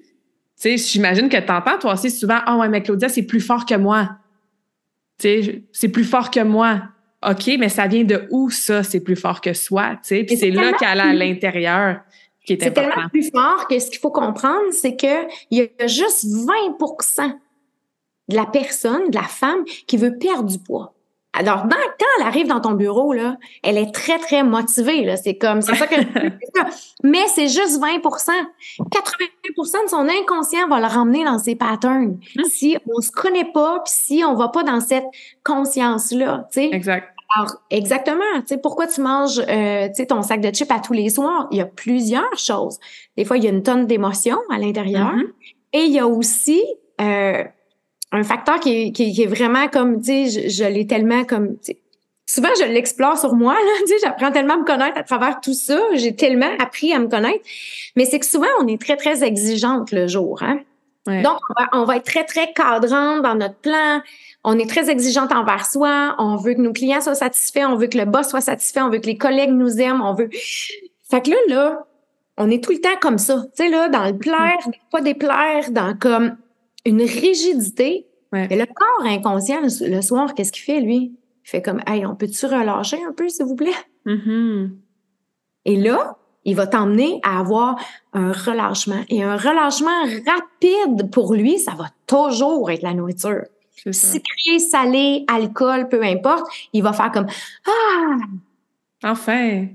[0.63, 3.75] J'imagine que tu entends toi aussi souvent, «Ah ouais, mais Claudia, c'est plus fort que
[3.75, 4.09] moi.»
[5.17, 6.81] c'est plus fort que moi.
[7.27, 10.51] OK, mais ça vient de où ça, c'est plus fort que soi, tu Puis c'est
[10.51, 12.01] là qu'elle a à l'intérieur
[12.45, 15.87] qui est, C'est tellement plus fort que ce qu'il faut comprendre, c'est qu'il y a
[15.87, 17.39] juste 20%
[18.29, 20.93] de la personne, de la femme, qui veut perdre du poids.
[21.35, 25.03] Alors, quand elle arrive dans ton bureau, là, elle est très, très motivée.
[25.03, 25.17] Là.
[25.17, 25.95] C'est comme, c'est ça que
[27.03, 28.29] Mais c'est juste 20%
[28.79, 32.19] 80% de son inconscient va le ramener dans ses patterns.
[32.37, 32.43] Hum.
[32.45, 35.05] Si on se connaît pas, puis si on va pas dans cette
[35.43, 36.69] conscience-là, tu sais.
[36.71, 37.09] Exact.
[37.35, 38.21] Alors, exactement.
[38.41, 41.09] Tu sais, pourquoi tu manges euh, tu sais, ton sac de chips à tous les
[41.09, 41.47] soirs?
[41.49, 42.79] Il y a plusieurs choses.
[43.17, 45.15] Des fois, il y a une tonne d'émotions à l'intérieur.
[45.15, 45.31] Mm-hmm.
[45.73, 46.63] Et il y a aussi...
[47.01, 47.43] Euh,
[48.13, 51.57] un facteur qui est, qui, est vraiment comme, tu sais, je, l'ai tellement comme,
[52.25, 55.41] souvent je l'explore sur moi, là, tu sais, j'apprends tellement à me connaître à travers
[55.41, 57.43] tout ça, j'ai tellement appris à me connaître,
[57.95, 60.59] mais c'est que souvent on est très, très exigeante le jour, hein.
[61.05, 61.39] Donc,
[61.73, 64.01] on va, être très, très cadrant dans notre plan.
[64.45, 66.15] On est très exigeante envers soi.
[66.17, 67.65] On veut que nos clients soient satisfaits.
[67.67, 68.81] On veut que le boss soit satisfait.
[68.81, 70.01] On veut que les collègues nous aiment.
[70.01, 70.29] On veut.
[71.11, 71.85] Fait que là, là,
[72.37, 73.43] on est tout le temps comme ça.
[73.57, 74.57] Tu sais, là, dans le plaire,
[74.91, 76.37] pas déplaire, dans comme
[76.85, 78.07] une rigidité.
[78.31, 81.13] Mais le corps inconscient, le, soir, qu'est-ce qu'il fait, lui?
[81.45, 83.71] Il fait comme, hey, on peut-tu relâcher un peu, s'il vous plaît?
[84.07, 84.71] Mm-hmm.
[85.65, 87.75] Et là, il va t'emmener à avoir
[88.13, 89.03] un relâchement.
[89.09, 93.43] Et un relâchement rapide pour lui, ça va toujours être la nourriture.
[93.91, 97.27] Sucré, salé, alcool, peu importe, il va faire comme
[97.67, 98.17] Ah!
[99.03, 99.67] Enfin!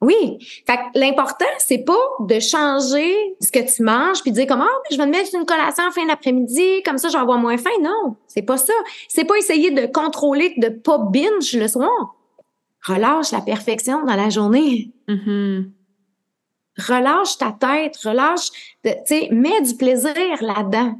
[0.00, 0.38] Oui.
[0.66, 4.62] Fait que l'important, c'est pas de changer ce que tu manges puis de dire comme,
[4.62, 7.38] ah, je vais me mettre une collation en fin d'après-midi, comme ça, je vais avoir
[7.38, 7.70] moins faim.
[7.82, 8.72] Non, c'est pas ça.
[9.08, 12.14] C'est pas essayer de contrôler, de pas binge le soir.
[12.86, 14.90] Relâche la perfection dans la journée.
[15.06, 15.70] Mm-hmm.
[16.78, 18.50] Relâche ta tête, relâche,
[18.82, 20.94] tu sais, mets du plaisir là-dedans.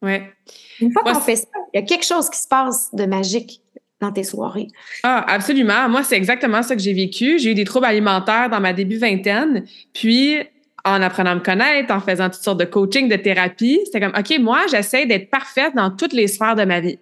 [0.00, 0.32] Ouais.
[0.80, 3.60] Une fois qu'on fait ça, il y a quelque chose qui se passe de magique
[4.00, 4.68] dans tes soirées.
[5.02, 5.88] Ah, absolument.
[5.88, 7.38] Moi, c'est exactement ça que j'ai vécu.
[7.38, 9.64] J'ai eu des troubles alimentaires dans ma début vingtaine.
[9.92, 10.38] Puis,
[10.84, 14.14] en apprenant à me connaître, en faisant toutes sortes de coaching, de thérapie, c'était comme,
[14.18, 16.98] OK, moi, j'essaie d'être parfaite dans toutes les sphères de ma vie.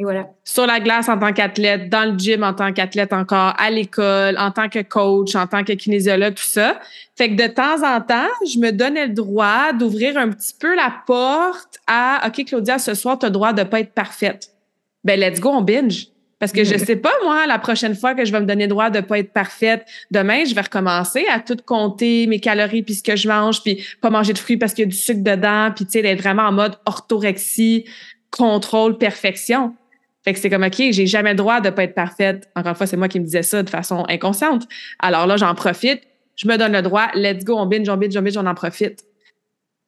[0.00, 0.28] Et voilà.
[0.44, 4.38] Sur la glace en tant qu'athlète, dans le gym en tant qu'athlète encore, à l'école,
[4.38, 6.78] en tant que coach, en tant que kinésiologue, tout ça.
[7.16, 10.76] Fait que de temps en temps, je me donnais le droit d'ouvrir un petit peu
[10.76, 14.50] la porte à OK, Claudia, ce soir, tu as le droit de pas être parfaite.
[15.02, 16.06] Ben, let's go, on binge.
[16.38, 18.70] Parce que je sais pas, moi, la prochaine fois que je vais me donner le
[18.70, 22.94] droit de pas être parfaite, demain, je vais recommencer à tout compter mes calories puis
[22.94, 25.22] ce que je mange puis pas manger de fruits parce qu'il y a du sucre
[25.22, 27.84] dedans puis tu sais d'être vraiment en mode orthorexie,
[28.30, 29.74] contrôle, perfection.
[30.24, 32.48] Fait que c'est comme OK, j'ai jamais le droit de pas être parfaite.
[32.54, 34.66] Encore une fois, c'est moi qui me disais ça de façon inconsciente.
[34.98, 36.02] Alors là, j'en profite,
[36.36, 38.54] je me donne le droit, let's go, on binge, on binge, on binge, on en
[38.54, 39.04] profite.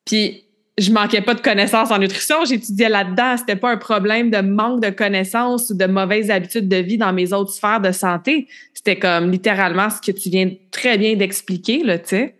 [0.05, 0.45] Puis
[0.81, 3.37] je manquais pas de connaissances en nutrition, j'étudiais là-dedans.
[3.37, 7.13] C'était pas un problème de manque de connaissances ou de mauvaises habitudes de vie dans
[7.13, 8.49] mes autres sphères de santé.
[8.73, 12.35] C'était comme littéralement ce que tu viens très bien d'expliquer, là, tu sais.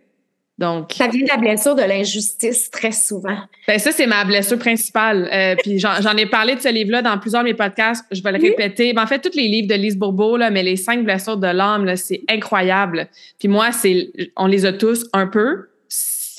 [0.57, 3.37] Donc, ça vient de la blessure de l'injustice très souvent.
[3.67, 5.27] Ben ça, c'est ma blessure principale.
[5.33, 8.05] Euh, puis j'en ai parlé de ce livre-là dans plusieurs de mes podcasts.
[8.11, 8.93] Je vais le répéter.
[8.93, 11.47] Ben, en fait, tous les livres de Lise Bourbeau, là, mais les cinq blessures de
[11.47, 13.07] l'âme, c'est incroyable.
[13.39, 15.70] Puis moi, c'est, on les a tous un peu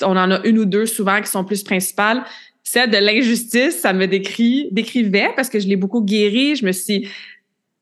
[0.03, 2.23] on en a une ou deux souvent qui sont plus principales.
[2.63, 6.55] Celle de l'injustice, ça me décrit, décrivait parce que je l'ai beaucoup guéri.
[6.55, 7.09] Je me suis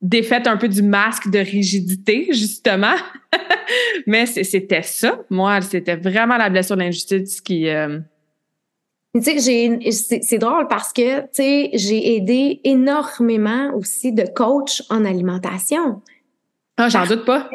[0.02, 2.96] défaite un peu du masque de rigidité, justement.
[4.08, 5.22] Mais c'était ça.
[5.30, 7.68] Moi, c'était vraiment la blessure de l'injustice qui.
[7.68, 8.00] Euh,
[9.14, 15.04] tu sais, c'est drôle parce que, tu sais, j'ai aidé énormément aussi de coachs en
[15.04, 16.02] alimentation.
[16.78, 17.50] Ah, j'en doute pas.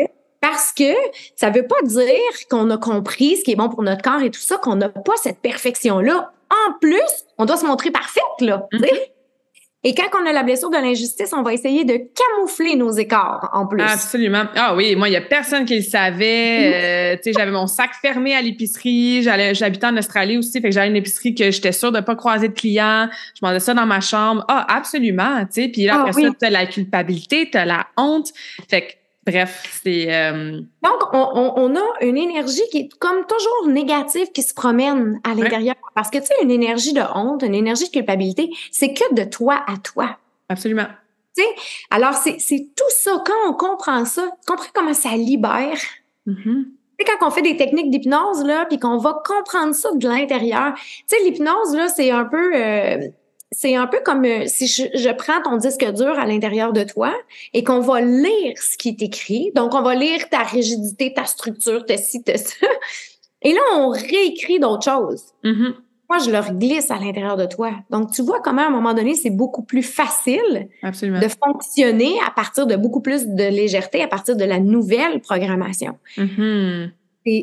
[0.48, 0.94] Parce que
[1.34, 2.06] ça veut pas dire
[2.48, 4.88] qu'on a compris ce qui est bon pour notre corps et tout ça, qu'on n'a
[4.88, 6.30] pas cette perfection-là.
[6.50, 8.68] En plus, on doit se montrer parfaite, là.
[8.72, 8.88] Mm-hmm.
[9.82, 13.50] Et quand on a la blessure de l'injustice, on va essayer de camoufler nos écarts
[13.52, 13.82] en plus.
[13.82, 14.44] Absolument.
[14.54, 17.14] Ah oui, moi, il y a personne qui le savait.
[17.14, 19.22] Euh, tu sais, j'avais mon sac fermé à l'épicerie.
[19.22, 22.14] J'allais, j'habitais en Australie aussi, fait que j'avais une épicerie que j'étais sûre de pas
[22.14, 23.08] croiser de clients.
[23.34, 24.44] Je mandais ça dans ma chambre.
[24.48, 25.68] Ah, absolument, tu sais.
[25.68, 28.30] Puis là, ah après ça, t'as la culpabilité, t'as la honte.
[28.68, 28.92] Fait que
[29.26, 30.14] Bref, c'est.
[30.14, 35.34] Euh, Donc, on, a une énergie qui est comme toujours négative qui se promène à
[35.34, 35.74] l'intérieur.
[35.94, 39.24] Parce que, tu sais, une énergie de honte, une énergie de culpabilité, c'est que de
[39.24, 40.16] toi à toi.
[40.48, 40.86] Absolument.
[41.36, 41.48] Tu sais,
[41.90, 43.22] alors c'est tout ça.
[43.26, 45.80] Quand on comprend ça, comprends comment ça libère.
[46.28, 46.64] Mm-hmm.
[46.64, 50.08] Tu sais, quand on fait des techniques d'hypnose, là, puis qu'on va comprendre ça de
[50.08, 50.72] l'intérieur.
[50.76, 52.54] Tu sais, l'hypnose, là, c'est un peu.
[52.54, 53.08] Euh,
[53.52, 57.14] c'est un peu comme euh, si je, prends ton disque dur à l'intérieur de toi
[57.52, 59.52] et qu'on va lire ce qui est écrit.
[59.54, 62.66] Donc, on va lire ta rigidité, ta structure, ta ci, ta ça.
[63.42, 65.22] Et là, on réécrit d'autres choses.
[65.44, 65.74] Mm-hmm.
[66.08, 67.72] Moi, je leur glisse à l'intérieur de toi.
[67.90, 72.30] Donc, tu vois comment, à un moment donné, c'est beaucoup plus facile de fonctionner à
[72.30, 75.98] partir de beaucoup plus de légèreté, à partir de la nouvelle programmation.
[76.16, 76.90] Mm-hmm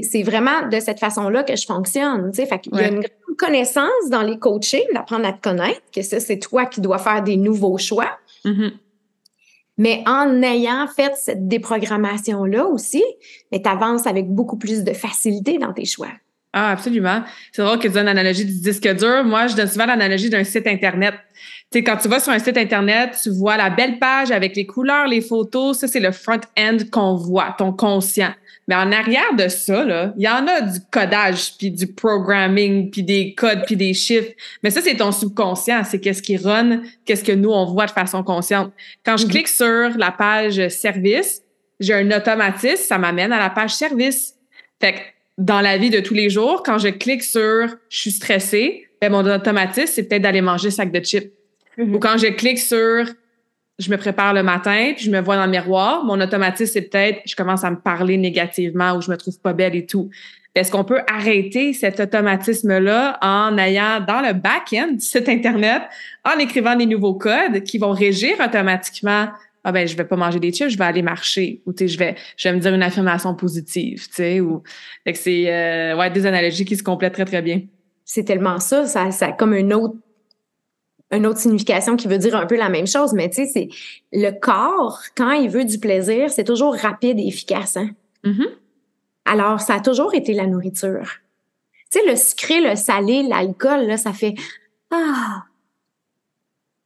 [0.10, 2.32] c'est vraiment de cette façon-là que je fonctionne.
[2.32, 5.42] Tu sais, fait qu'il y a une grande connaissance dans les coachings, d'apprendre à te
[5.42, 8.18] connaître, que ça, c'est toi qui dois faire des nouveaux choix.
[8.46, 8.72] Mm-hmm.
[9.78, 13.04] Mais en ayant fait cette déprogrammation-là aussi,
[13.52, 16.12] tu avances avec beaucoup plus de facilité dans tes choix.
[16.56, 17.24] Ah, absolument.
[17.52, 19.24] C'est drôle que tu donnes l'analogie du disque dur.
[19.24, 21.16] Moi, je donne souvent l'analogie d'un site Internet.
[21.72, 24.56] Tu sais, quand tu vas sur un site Internet, tu vois la belle page avec
[24.56, 25.80] les couleurs, les photos.
[25.80, 28.34] Ça, c'est le front-end qu'on voit, ton conscient.
[28.68, 32.90] Mais en arrière de ça, là, il y en a du codage, puis du programming,
[32.90, 34.32] puis des codes, puis des chiffres.
[34.64, 35.84] Mais ça, c'est ton subconscient.
[35.84, 38.72] C'est qu'est-ce qui run, qu'est-ce que nous, on voit de façon consciente.
[39.06, 39.32] Quand je mhm.
[39.32, 41.42] clique sur la page service,
[41.80, 44.36] j'ai un automatisme, ça m'amène à la page service.
[44.80, 45.00] Fait que
[45.38, 49.12] dans la vie de tous les jours, quand je clique sur je suis stressé, ben
[49.12, 51.32] mon automatisme, c'est peut-être d'aller manger sac de chips.
[51.78, 51.96] Mhm.
[51.96, 53.06] Ou quand je clique sur
[53.80, 56.84] je me prépare le matin, puis je me vois dans le miroir, mon automatisme, c'est
[56.84, 60.10] peut-être, je commence à me parler négativement ou je me trouve pas belle et tout.
[60.56, 65.82] Est-ce qu'on peut arrêter cet automatisme-là en ayant dans le back-end du site Internet,
[66.24, 69.30] en écrivant des nouveaux codes qui vont régir automatiquement
[69.64, 71.98] ah ben je vais pas manger des chips, je vais aller marcher ou tu je
[71.98, 74.62] vais je vais me dire une affirmation positive, tu sais ou
[75.14, 77.62] c'est euh, ouais des analogies qui se complètent très très bien.
[78.04, 79.96] C'est tellement ça, ça ça comme une autre
[81.14, 83.70] une autre signification qui veut dire un peu la même chose, mais tu sais, c'est
[84.12, 87.78] le corps, quand il veut du plaisir, c'est toujours rapide et efficace.
[87.78, 87.92] Hein?
[88.24, 88.48] Mm-hmm.
[89.26, 91.08] Alors, ça a toujours été la nourriture.
[91.92, 94.36] Tu sais, le sucré, le salé, l'alcool, là, ça fait
[94.92, 95.44] Ah!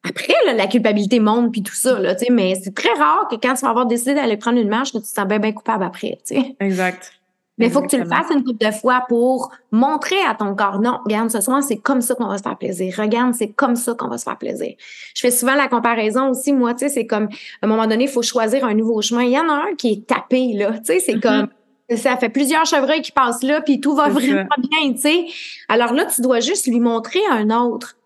[0.07, 3.35] Après, la culpabilité monte puis tout ça, là, tu sais, mais c'est très rare que
[3.35, 5.51] quand tu vas avoir décidé d'aller prendre une marche, que tu te sens bien, bien
[5.51, 6.55] coupable après, tu sais.
[6.59, 7.16] Exact.
[7.57, 10.55] Mais il faut que tu le fasses une couple de fois pour montrer à ton
[10.55, 12.93] corps, non, regarde, ce soir, c'est comme ça qu'on va se faire plaisir.
[12.97, 14.75] Regarde, c'est comme ça qu'on va se faire plaisir.
[15.15, 18.03] Je fais souvent la comparaison aussi, moi, tu sais, c'est comme, à un moment donné,
[18.03, 19.23] il faut choisir un nouveau chemin.
[19.23, 21.21] Il y en a un qui est tapé, là, tu sais, c'est mm-hmm.
[21.21, 21.47] comme,
[21.95, 25.25] ça fait plusieurs chevreuils qui passent là, puis tout va vraiment bien, tu sais.
[25.67, 27.97] Alors là, tu dois juste lui montrer un autre.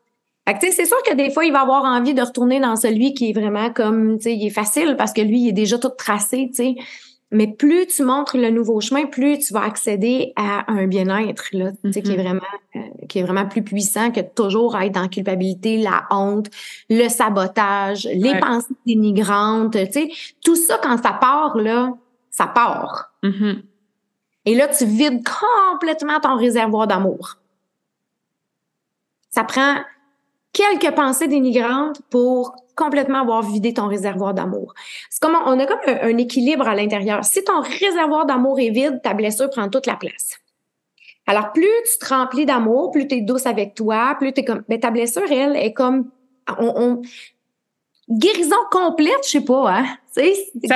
[0.61, 3.33] c'est sûr que des fois, il va avoir envie de retourner dans celui qui est
[3.33, 6.49] vraiment comme, tu sais, il est facile parce que lui, il est déjà tout tracé,
[6.55, 6.75] tu sais.
[7.32, 11.72] Mais plus tu montres le nouveau chemin, plus tu vas accéder à un bien-être, là,
[11.84, 12.22] tu sais, qui est mm-hmm.
[12.22, 12.41] vraiment,
[12.76, 16.48] euh, qui est vraiment plus puissant que toujours être dans la culpabilité, la honte,
[16.89, 20.12] le sabotage, les pensées dénigrantes, tu sais.
[20.44, 21.94] Tout ça, quand ça part, là,
[22.30, 23.13] ça part.
[23.24, 23.62] Mm-hmm.
[24.46, 25.22] Et là, tu vides
[25.72, 27.38] complètement ton réservoir d'amour.
[29.30, 29.78] Ça prend
[30.53, 34.73] quelques pensées dénigrantes pour complètement avoir vidé ton réservoir d'amour.
[35.09, 37.23] C'est comme on a comme un, équilibre à l'intérieur.
[37.23, 40.39] Si ton réservoir d'amour est vide, ta blessure prend toute la place.
[41.27, 44.45] Alors plus tu te remplis d'amour, plus tu es douce avec toi, plus tu es
[44.45, 46.09] comme mais ta blessure elle est comme
[46.57, 47.01] on,
[48.12, 49.86] guérison complète, je sais pas, hein.
[50.13, 50.21] ça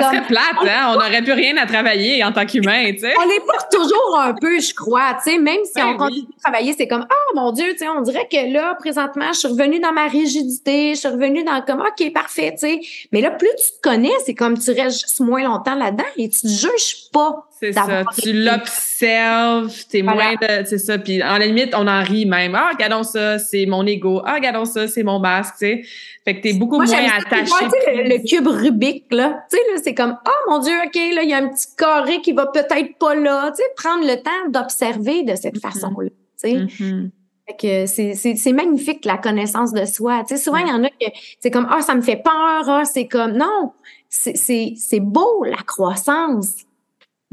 [0.01, 0.91] serait plate, hein?
[0.91, 3.13] On n'aurait plus rien à travailler en tant qu'humain, tu sais.
[3.17, 5.37] On est pas toujours un peu, je crois, tu sais.
[5.37, 8.01] Même si ben on continue de travailler, c'est comme, oh mon Dieu, tu sais, on
[8.01, 11.81] dirait que là, présentement, je suis revenue dans ma rigidité, je suis revenue dans comme,
[11.81, 12.79] OK, parfait, tu sais.
[13.11, 16.29] Mais là, plus tu te connais, c'est comme tu restes juste moins longtemps là-dedans et
[16.29, 17.47] tu te juges pas.
[17.67, 18.03] C'est ça.
[18.21, 20.97] Tu l'observes, t'es moins de, c'est ça.
[20.97, 22.55] Puis en la limite, on en rit même.
[22.55, 24.21] Ah, regardons ça, c'est mon ego.
[24.25, 25.81] Ah, regardons ça, c'est mon masque, tu sais.
[26.23, 27.51] Fait que t'es beaucoup moins attaché.
[27.87, 29.43] le, le, cube Rubik, là.
[29.49, 31.67] Tu sais, là, c'est comme, oh mon Dieu, OK, là, il y a un petit
[31.77, 33.51] carré qui va peut-être pas là.
[33.51, 35.61] Tu sais, prendre le temps d'observer de cette mm-hmm.
[35.61, 36.09] façon-là.
[36.09, 36.53] Tu sais.
[36.53, 37.09] Mm-hmm.
[37.47, 40.23] Fait que c'est magnifique la connaissance de soi.
[40.27, 41.05] Tu sais, souvent, il y en a que
[41.39, 43.71] c'est comme Ah, ça me fait peur, ah, c'est comme non,
[44.09, 46.64] c'est beau la croissance.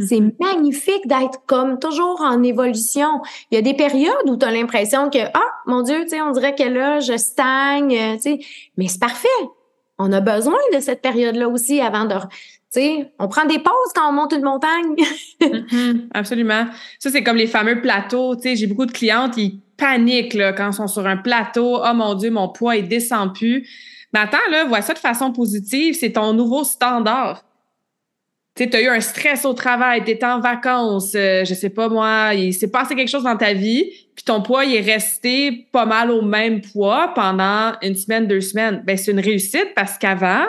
[0.06, 0.34] C'est mm-hmm.
[0.40, 3.22] magnifique d'être comme toujours en évolution.
[3.50, 6.22] Il y a des périodes où tu as l'impression que ah mon dieu, tu sais,
[6.22, 8.38] on dirait que là je stagne, euh, tu sais,
[8.76, 9.28] mais c'est parfait.
[9.98, 13.92] On a besoin de cette période-là aussi avant de tu sais, on prend des pauses
[13.94, 14.96] quand on monte une montagne.
[15.42, 16.08] Mm-hmm.
[16.14, 16.66] absolument.
[16.98, 20.52] Ça c'est comme les fameux plateaux, tu sais, j'ai beaucoup de clientes qui paniquent là,
[20.52, 23.68] quand ils sont sur un plateau, oh mon dieu, mon poids il descend plus.
[24.12, 27.42] Mais attends là, vois ça de façon positive, c'est ton nouveau standard
[28.54, 31.88] tu as eu un stress au travail, tu étais en vacances, euh, je sais pas
[31.88, 35.68] moi, il s'est passé quelque chose dans ta vie, puis ton poids il est resté
[35.72, 38.82] pas mal au même poids pendant une semaine, deux semaines.
[38.84, 40.44] Ben c'est une réussite parce qu'avant,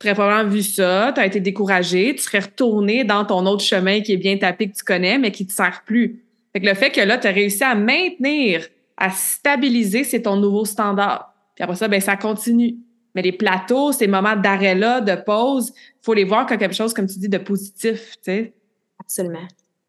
[0.00, 3.64] tu aurais probablement vu ça, tu as été découragé, tu serais retourné dans ton autre
[3.64, 6.22] chemin qui est bien tapé que tu connais mais qui te sert plus.
[6.52, 8.66] Fait le fait que là tu as réussi à maintenir,
[8.98, 11.32] à stabiliser, c'est ton nouveau standard.
[11.54, 12.76] Puis après ça ben ça continue.
[13.14, 15.72] Mais les plateaux, ces moments d'arrêt-là, de pause,
[16.02, 18.52] faut les voir comme quelque chose, comme tu dis, de positif, tu sais.
[19.00, 19.46] Absolument.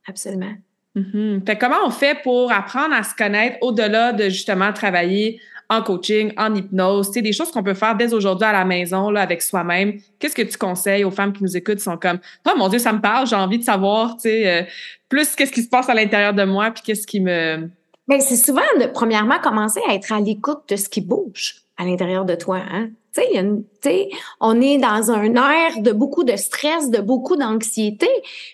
[0.07, 0.53] Absolument.
[0.95, 1.45] Mm-hmm.
[1.45, 6.31] Fait comment on fait pour apprendre à se connaître au-delà de justement travailler en coaching,
[6.37, 9.21] en hypnose, tu sais, des choses qu'on peut faire dès aujourd'hui à la maison, là,
[9.21, 9.99] avec soi-même.
[10.19, 12.93] Qu'est-ce que tu conseilles aux femmes qui nous écoutent, sont comme, oh mon Dieu, ça
[12.93, 14.63] me parle, j'ai envie de savoir, tu sais, euh,
[15.09, 17.67] plus qu'est-ce qui se passe à l'intérieur de moi, puis qu'est-ce qui me...
[18.07, 21.85] Bien, c'est souvent, de, premièrement, commencer à être à l'écoute de ce qui bouge à
[21.85, 22.89] l'intérieur de toi, hein?
[23.15, 28.09] Tu sais, on est dans un air de beaucoup de stress, de beaucoup d'anxiété,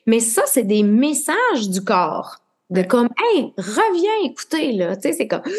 [0.05, 2.37] mais ça, c'est des messages du corps.
[2.69, 4.95] De comme, hey, reviens écouter, là.
[4.95, 5.51] Tu sais, c'est comme, tu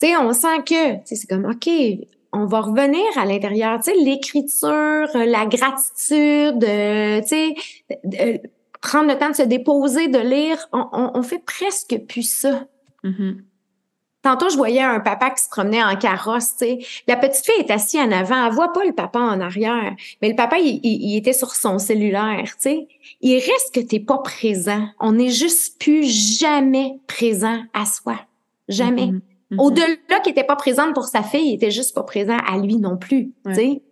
[0.00, 1.68] sais, on sent que, tu sais, c'est comme, OK,
[2.32, 8.42] on va revenir à l'intérieur, tu sais, l'écriture, la gratitude, euh, tu sais,
[8.80, 12.66] prendre le temps de se déposer, de lire, on, on, fait presque plus ça.
[13.02, 13.36] Mm-hmm.
[14.24, 16.78] Tantôt, je voyais un papa qui se promenait en carrosse, tu sais.
[17.06, 19.94] La petite fille est assise en avant, elle voit pas le papa en arrière.
[20.22, 22.88] Mais le papa, il, était sur son cellulaire, tu sais.
[23.20, 24.88] Il reste que t'es pas présent.
[24.98, 28.16] On n'est juste plus jamais présent à soi.
[28.66, 29.08] Jamais.
[29.08, 29.20] Mm-hmm.
[29.52, 29.60] Mm-hmm.
[29.60, 32.76] Au-delà qu'il était pas présent pour sa fille, il était juste pas présent à lui
[32.76, 33.82] non plus, tu sais.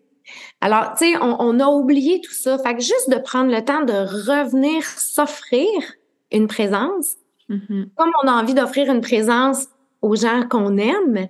[0.63, 2.57] Alors, tu sais, on, a oublié tout ça.
[2.57, 5.69] Fait que juste de prendre le temps de revenir s'offrir
[6.31, 7.17] une présence,
[7.51, 7.89] mm-hmm.
[7.97, 9.67] comme on a envie d'offrir une présence
[10.03, 11.29] aux gens qu'on aime.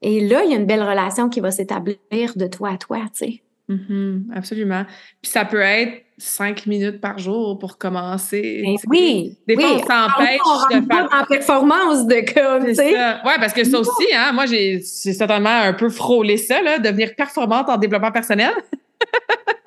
[0.00, 1.98] Et là, il y a une belle relation qui va s'établir
[2.36, 3.42] de toi à toi, tu sais.
[3.68, 4.84] Mm-hmm, absolument.
[5.20, 8.62] Puis ça peut être cinq minutes par jour pour commencer.
[8.64, 9.36] Ben oui.
[9.46, 10.40] Des fois, on s'empêche
[10.70, 11.08] de faire.
[11.12, 12.92] En performance de comme, tu sais.
[12.92, 17.14] Ouais, parce que ça aussi, hein, moi, j'ai certainement un peu frôlé ça, là, devenir
[17.14, 18.52] performante en développement personnel.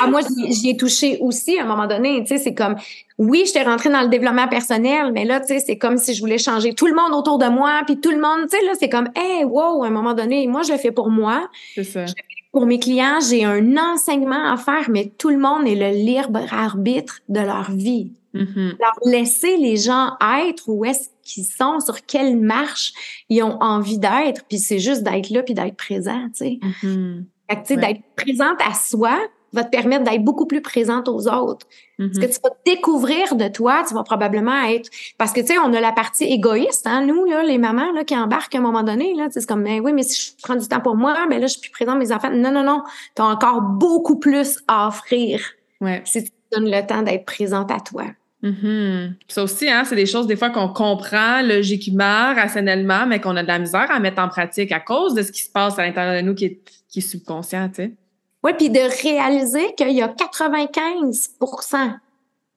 [0.00, 2.22] ah, moi, j'y ai touché aussi à un moment donné.
[2.22, 2.76] Tu sais, c'est comme,
[3.18, 6.20] oui, j'étais rentrée dans le développement personnel, mais là, tu sais, c'est comme si je
[6.20, 8.72] voulais changer tout le monde autour de moi, puis tout le monde, tu sais, là,
[8.78, 11.48] c'est comme, hey, wow, à un moment donné, moi, je le fais pour moi.
[11.74, 12.06] C'est ça.
[12.06, 15.66] Je le fais pour mes clients, j'ai un enseignement à faire, mais tout le monde
[15.66, 18.12] est le libre arbitre de leur vie.
[18.32, 22.92] Leur laisser les gens être où est-ce qu'ils sont, sur quelle marche
[23.28, 26.58] ils ont envie d'être, puis c'est juste d'être là puis d'être présent, tu sais.
[26.82, 27.26] Mhm.
[27.50, 27.76] Ouais.
[27.76, 29.18] d'être présente à soi
[29.52, 31.66] va te permettre d'être beaucoup plus présente aux autres.
[31.98, 32.14] Mhm.
[32.14, 34.88] Ce que tu vas découvrir de toi, tu vas probablement être...
[35.18, 38.04] Parce que, tu sais, on a la partie égoïste, hein, nous, là, les mamans là,
[38.04, 39.14] qui embarquent à un moment donné.
[39.14, 41.46] Là, c'est comme, ben oui, mais si je prends du temps pour moi, ben là,
[41.46, 42.30] je suis plus présente mes enfants.
[42.30, 42.82] Non, non, non.
[43.16, 45.40] Tu as encore beaucoup plus à offrir
[45.80, 46.02] Ouais.
[46.04, 48.04] si tu donnes le temps d'être présente à toi.
[48.42, 49.16] Mhm.
[49.28, 53.42] Ça aussi, hein, c'est des choses des fois qu'on comprend logiquement, rationnellement, mais qu'on a
[53.42, 55.82] de la misère à mettre en pratique à cause de ce qui se passe à
[55.82, 57.92] l'intérieur de nous qui est, qui est subconscient, tu sais.
[58.42, 61.98] Oui, puis de réaliser qu'il y a 95%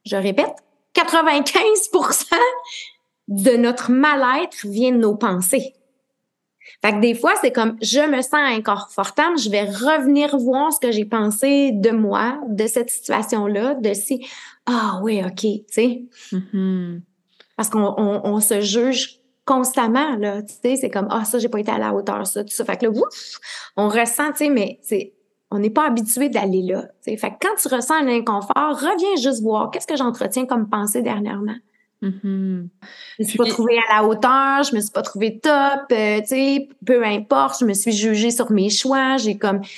[0.06, 0.56] je répète,
[0.96, 2.36] 95%
[3.30, 5.74] de notre mal-être vient de nos pensées.
[6.82, 10.80] Fait que des fois, c'est comme je me sens inconfortable, je vais revenir voir ce
[10.82, 14.28] que j'ai pensé de moi, de cette situation-là, de si
[14.66, 17.02] ah oui, OK, tu sais, Mhm.
[17.56, 21.50] parce qu'on on, on se juge constamment là, tu sais, c'est comme ah ça j'ai
[21.50, 22.66] pas été à la hauteur ça tout ça.
[22.66, 23.40] Fait que là ouf,
[23.78, 25.14] on ressent, tu sais, mais c'est
[25.54, 26.88] on n'est pas habitué d'aller là.
[27.04, 31.04] Fait que quand tu ressens un inconfort, reviens juste voir qu'est-ce que j'entretiens comme pensée
[31.04, 31.56] dernièrement.
[32.02, 32.70] Mhm.
[33.20, 36.20] Je me suis pas trouvée à la hauteur, je me suis pas trouvée top, euh,
[36.22, 39.70] tu sais, peu importe, je me suis jugée sur mes choix, j'ai comme, tu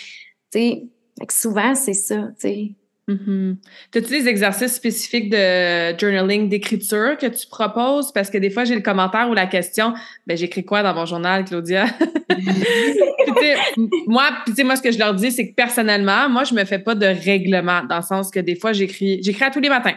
[0.53, 0.88] sais,
[1.29, 2.71] souvent c'est ça, tu sais.
[3.07, 3.57] Mhm.
[3.91, 8.11] T'as-tu des exercices spécifiques de journaling, d'écriture que tu proposes?
[8.11, 9.93] Parce que des fois, j'ai le commentaire ou la question,
[10.25, 11.85] ben, j'écris quoi dans mon journal, Claudia?
[12.29, 16.63] Puis, moi, puis, moi, ce que je leur dis, c'est que personnellement, moi, je me
[16.63, 19.69] fais pas de règlement, dans le sens que des fois, j'écris, j'écris à tous les
[19.69, 19.95] matins,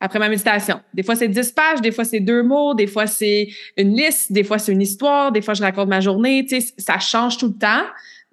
[0.00, 0.80] après ma méditation.
[0.92, 4.32] Des fois, c'est 10 pages, des fois, c'est deux mots, des fois, c'est une liste,
[4.32, 7.38] des fois, c'est une histoire, des fois, je raconte ma journée, tu sais, ça change
[7.38, 7.84] tout le temps.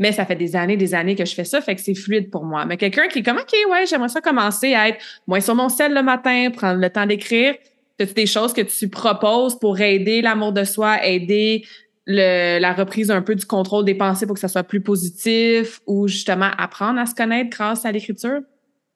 [0.01, 2.31] Mais ça fait des années, des années que je fais ça, fait que c'est fluide
[2.31, 2.65] pour moi.
[2.65, 5.69] Mais quelqu'un qui est comme, OK, ouais, j'aimerais ça commencer à être moins sur mon
[5.69, 7.53] sel le matin, prendre le temps d'écrire.
[7.99, 11.65] As-tu des choses que tu proposes pour aider l'amour de soi, aider
[12.07, 16.07] la reprise un peu du contrôle des pensées pour que ça soit plus positif ou
[16.07, 18.39] justement apprendre à se connaître grâce à l'écriture?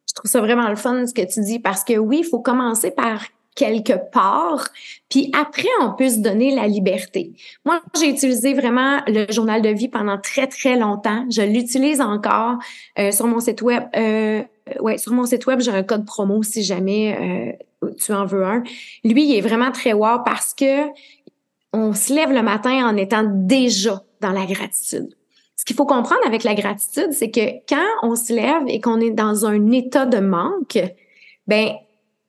[0.10, 2.42] Je trouve ça vraiment le fun ce que tu dis parce que oui, il faut
[2.42, 3.22] commencer par
[3.56, 4.68] quelque part,
[5.10, 7.32] puis après on peut se donner la liberté.
[7.64, 11.26] Moi, j'ai utilisé vraiment le journal de vie pendant très très longtemps.
[11.30, 12.58] Je l'utilise encore
[13.00, 13.84] euh, sur mon site web.
[13.96, 14.44] Euh,
[14.82, 18.46] ouais, sur mon site web, j'ai un code promo si jamais euh, tu en veux
[18.46, 18.62] un.
[19.04, 20.88] Lui, il est vraiment très wow parce que
[21.72, 25.16] on se lève le matin en étant déjà dans la gratitude.
[25.56, 29.00] Ce qu'il faut comprendre avec la gratitude, c'est que quand on se lève et qu'on
[29.00, 30.80] est dans un état de manque,
[31.48, 31.72] ben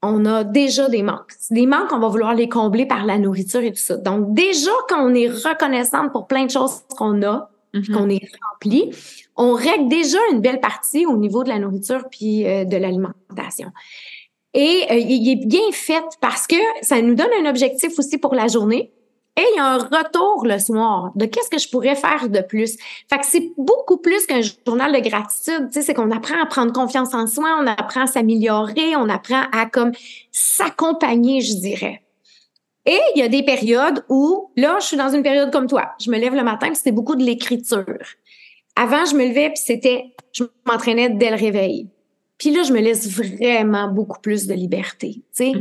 [0.02, 1.32] on a déjà des manques.
[1.50, 3.96] Des manques, on va vouloir les combler par la nourriture et tout ça.
[3.96, 7.94] Donc déjà quand on est reconnaissante pour plein de choses qu'on a, Mhm.
[7.94, 8.90] qu'on est rempli,
[9.36, 13.68] on règle déjà une belle partie au niveau de la nourriture puis euh, de l'alimentation.
[14.54, 18.34] Et euh, il est bien fait parce que ça nous donne un objectif aussi pour
[18.34, 18.92] la journée.
[19.38, 22.40] Et il y a un retour le soir de qu'est-ce que je pourrais faire de
[22.40, 22.78] plus?
[23.10, 25.68] Fait que c'est beaucoup plus qu'un journal de gratitude.
[25.68, 29.10] Tu sais, c'est qu'on apprend à prendre confiance en soi, on apprend à s'améliorer, on
[29.10, 29.92] apprend à comme
[30.32, 32.02] s'accompagner, je dirais.
[32.86, 35.90] Et il y a des périodes où, là, je suis dans une période comme toi.
[36.00, 37.98] Je me lève le matin, puis c'était beaucoup de l'écriture.
[38.76, 41.88] Avant, je me levais, puis c'était, je m'entraînais dès le réveil.
[42.38, 45.14] Puis là, je me laisse vraiment beaucoup plus de liberté.
[45.14, 45.52] Tu sais,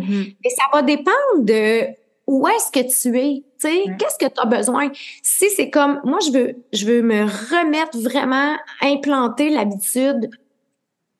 [0.43, 1.87] et ça va dépendre de
[2.27, 3.95] où est-ce que tu es, tu sais, Ouais.
[3.97, 4.89] qu'est-ce que tu as besoin?
[5.23, 10.29] Si c'est comme moi je veux je veux me remettre vraiment implanter l'habitude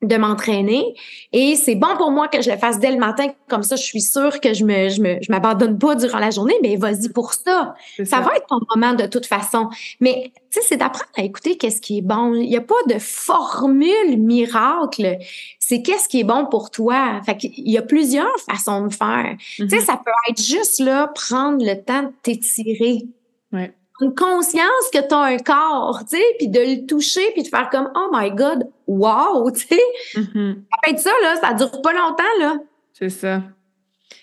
[0.02, 0.94] de m'entraîner
[1.32, 3.82] et c'est bon pour moi que je le fasse dès le matin comme ça je
[3.82, 7.08] suis sûre que je me je me je m'abandonne pas durant la journée mais vas-y
[7.08, 7.74] pour ça.
[8.04, 9.68] Ça va être ton moment de toute façon.
[10.00, 12.34] Mais tu sais, c'est d'apprendre à écouter qu'est-ce qui est bon.
[12.34, 15.18] Il n'y a pas de formule miracle.
[15.58, 17.20] C'est qu'est-ce qui est bon pour toi.
[17.24, 19.34] Fait qu'il y a plusieurs façons de faire.
[19.56, 23.06] Tu sais, ça peut être juste là, prendre le temps de t'étirer.
[23.52, 23.72] Ouais.
[24.00, 27.48] Une conscience que tu as un corps, tu sais, puis de le toucher, puis de
[27.48, 29.80] faire comme Oh my God, wow, tu sais.
[30.16, 30.64] Mhm.
[30.70, 32.56] Ça peut être ça, là, ça dure pas longtemps, là.
[32.92, 33.42] C'est ça.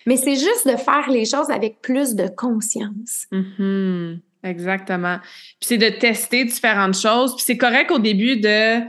[0.06, 3.26] Mais c'est juste de faire les choses avec plus de conscience.
[3.32, 4.20] Mhm.
[4.44, 5.18] Exactement.
[5.58, 7.34] Puis c'est de tester différentes choses.
[7.34, 8.80] Puis c'est correct au début de.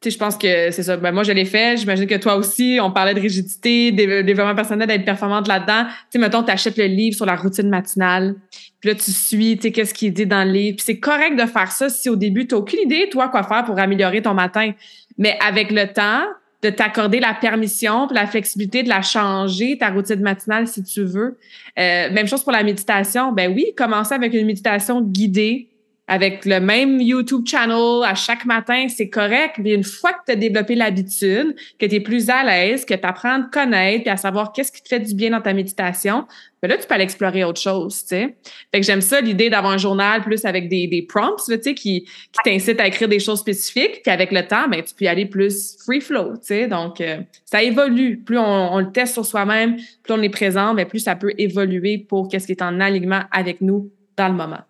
[0.00, 0.96] Tu sais, je pense que c'est ça.
[0.96, 1.76] Ben, moi, je l'ai fait.
[1.76, 5.86] J'imagine que toi aussi, on parlait de rigidité, dé- développement personnel, d'être performante là-dedans.
[5.86, 8.36] Tu sais, mettons, tu achètes le livre sur la routine matinale.
[8.80, 10.76] Puis là, tu suis, tu sais, qu'est-ce qui est dit dans le livre.
[10.76, 13.64] Puis c'est correct de faire ça si au début, tu aucune idée, toi, quoi faire
[13.64, 14.70] pour améliorer ton matin.
[15.16, 16.22] Mais avec le temps,
[16.62, 21.04] de t'accorder la permission puis la flexibilité de la changer, ta routine matinale, si tu
[21.04, 21.38] veux.
[21.78, 23.32] Euh, même chose pour la méditation.
[23.32, 25.67] Ben oui, commencer avec une méditation guidée
[26.08, 29.56] avec le même YouTube channel à chaque matin, c'est correct.
[29.58, 32.94] Mais une fois que tu as développé l'habitude, que tu es plus à l'aise, que
[32.94, 35.52] tu apprends à connaître et à savoir qu'est-ce qui te fait du bien dans ta
[35.52, 36.26] méditation,
[36.62, 38.36] ben là, tu peux aller explorer autre chose, tu sais.
[38.72, 41.74] Fait que j'aime ça, l'idée d'avoir un journal plus avec des, des prompts, tu sais,
[41.74, 44.00] qui, qui t'incitent à écrire des choses spécifiques.
[44.02, 46.68] Puis avec le temps, ben, tu peux y aller plus free flow, tu sais.
[46.68, 48.18] Donc, euh, ça évolue.
[48.18, 51.14] Plus on, on, le teste sur soi-même, plus on est présent, mais ben, plus ça
[51.16, 54.67] peut évoluer pour qu'est-ce qui est en alignement avec nous dans le moment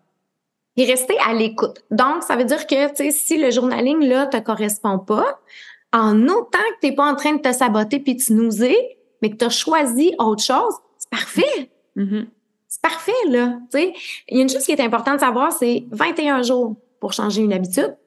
[0.77, 1.83] et rester à l'écoute.
[1.91, 5.39] Donc, ça veut dire que, si le journaling, là, te correspond pas,
[5.91, 8.75] en autant que tu n'es pas en train de te saboter puis de snoozer,
[9.21, 11.71] mais que tu as choisi autre chose, c'est parfait.
[11.97, 12.27] Mm-hmm.
[12.67, 13.59] C'est parfait, là.
[13.73, 13.93] Il
[14.29, 17.53] y a une chose qui est importante de savoir, c'est 21 jours pour changer une
[17.53, 17.97] habitude,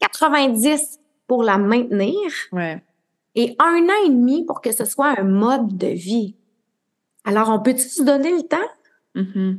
[0.00, 2.16] 90 pour la maintenir,
[2.52, 2.82] ouais.
[3.34, 6.34] et un an et demi pour que ce soit un mode de vie.
[7.24, 8.56] Alors, on peut-tu se donner le temps?
[9.14, 9.58] Mm-hmm.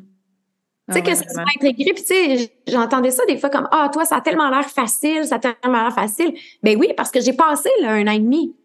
[0.87, 1.93] Tu sais, ah que ça soit intégré.
[1.93, 5.25] Puis, tu sais, j'entendais ça des fois comme Ah, toi, ça a tellement l'air facile,
[5.25, 6.33] ça a tellement l'air facile.
[6.61, 8.55] Ben oui, parce que j'ai passé là, un an et demi.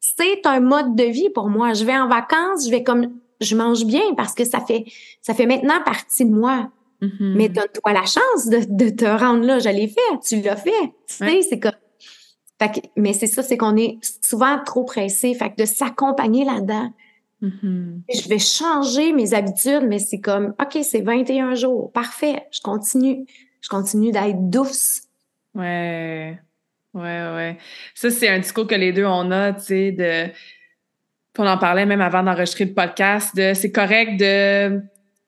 [0.00, 1.72] C'est un mode de vie pour moi.
[1.72, 3.12] Je vais en vacances, je vais comme.
[3.40, 4.84] Je mange bien parce que ça fait,
[5.20, 6.70] ça fait maintenant partie de moi.
[7.00, 7.34] Mm-hmm.
[7.34, 9.58] Mais donne-toi la chance de, de, te rendre là.
[9.58, 10.70] Je l'ai fait, tu l'as fait.
[11.08, 11.72] Tu sais, c'est comme.
[12.60, 15.34] Fait que, mais c'est ça, c'est qu'on est souvent trop pressé.
[15.34, 16.92] Fait que de s'accompagner là-dedans,
[17.42, 18.02] Mm-hmm.
[18.08, 21.90] Je vais changer mes habitudes, mais c'est comme, OK, c'est 21 jours.
[21.92, 22.46] Parfait.
[22.52, 23.26] Je continue.
[23.60, 25.02] Je continue d'être douce.
[25.54, 26.38] Ouais.
[26.94, 27.58] Ouais, ouais.
[27.94, 30.30] Ça, c'est un discours que les deux, on a, tu sais, de.
[31.38, 34.82] On en parlait même avant d'enregistrer le podcast, de c'est correct de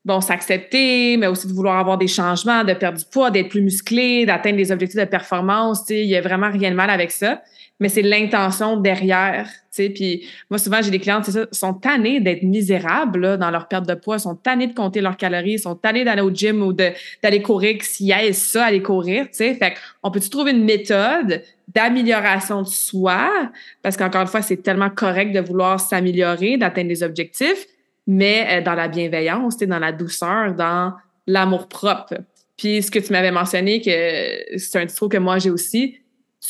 [0.04, 3.62] bon, s'accepter, mais aussi de vouloir avoir des changements, de perdre du poids, d'être plus
[3.62, 5.86] musclé, d'atteindre des objectifs de performance.
[5.86, 7.40] Tu sais, il y a vraiment rien de mal avec ça
[7.84, 9.90] mais c'est l'intention derrière, tu sais.
[9.90, 13.86] Puis moi, souvent, j'ai des clientes, c'est ça, sont tannés d'être misérables dans leur perte
[13.86, 17.42] de poids, sont tannés de compter leurs calories, sont tannés d'aller au gym ou d'aller
[17.42, 19.54] courir, s'ils aiment ça, aller courir, tu sais.
[19.56, 23.50] Fait on peut-tu trouver une méthode d'amélioration de soi?
[23.82, 27.66] Parce qu'encore une fois, c'est tellement correct de vouloir s'améliorer, d'atteindre des objectifs,
[28.06, 30.94] mais euh, dans la bienveillance, dans la douceur, dans
[31.26, 32.14] l'amour propre.
[32.56, 35.98] Puis ce que tu m'avais mentionné, que c'est un discours que moi j'ai aussi,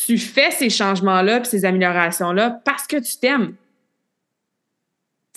[0.07, 3.55] tu fais ces changements-là puis ces améliorations-là parce que tu t'aimes.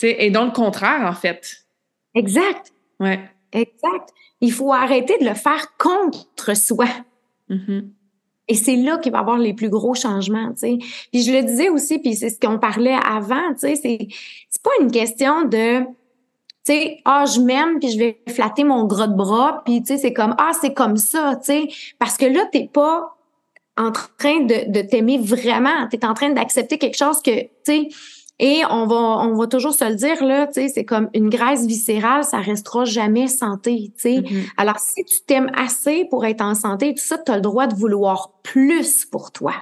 [0.01, 1.66] Et donc le contraire, en fait.
[2.16, 2.74] Exact.
[2.99, 3.20] Ouais.
[3.51, 4.10] Exact.
[4.41, 6.88] Il faut arrêter de le faire contre soi.
[7.49, 7.89] Mm-hmm.
[8.49, 10.78] Et c'est là qu'il va y avoir les plus gros changements, tu sais.
[11.12, 14.08] Puis je le disais aussi, puis c'est ce qu'on parlait avant, tu sais, c'est,
[14.49, 15.86] c'est pas une question de, tu
[16.64, 19.97] sais, ah, je m'aime, puis je vais flatter mon gros de bras, puis tu sais,
[19.97, 21.68] c'est comme, ah, c'est comme ça, tu sais.
[21.99, 23.16] Parce que là, t'es pas
[23.78, 25.88] en train de, de t'aimer vraiment.
[25.89, 27.89] Tu es en train d'accepter quelque chose que, tu sais,
[28.39, 31.30] et on va, on va toujours se le dire, là, tu sais, c'est comme une
[31.30, 34.15] graisse viscérale, ça restera jamais santé, tu sais.
[34.17, 34.49] Mm-hmm.
[34.57, 37.65] Alors, si tu t'aimes assez pour être en santé, tout ça, tu as le droit
[37.65, 39.53] de vouloir plus pour toi.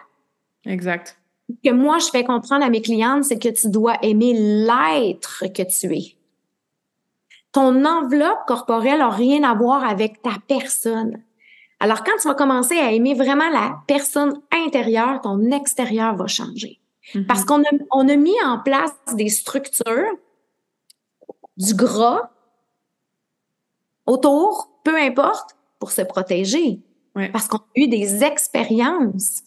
[0.66, 1.18] Exact.
[1.50, 5.46] Ce que moi, je fais comprendre à mes clientes, c'est que tu dois aimer l'être
[5.54, 6.16] que tu es.
[7.54, 11.22] Ton enveloppe corporelle n'a rien à voir avec ta personne.
[11.86, 16.80] Alors, quand tu vas commencer à aimer vraiment la personne intérieure, ton extérieur va changer.
[17.14, 17.28] Mm-hmm.
[17.28, 20.18] Parce qu'on a, on a mis en place des structures,
[21.58, 22.32] du gras
[24.08, 26.80] autour, peu importe, pour se protéger.
[27.16, 27.30] Ouais.
[27.30, 29.44] Parce qu'on a eu des expériences.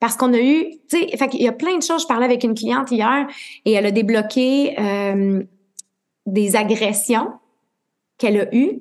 [0.00, 2.00] Parce qu'on a eu, tu sais, il y a plein de choses.
[2.00, 3.26] Je parlais avec une cliente hier
[3.66, 5.42] et elle a débloqué euh,
[6.24, 7.30] des agressions
[8.16, 8.80] qu'elle a eues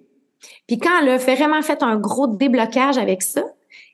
[0.67, 3.43] puis quand elle a vraiment fait un gros déblocage avec ça,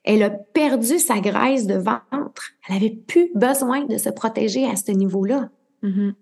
[0.04, 2.52] elle a perdu sa graisse de ventre.
[2.68, 5.50] Elle avait plus besoin de se protéger à ce niveau-là.
[5.82, 6.14] Mm-hmm.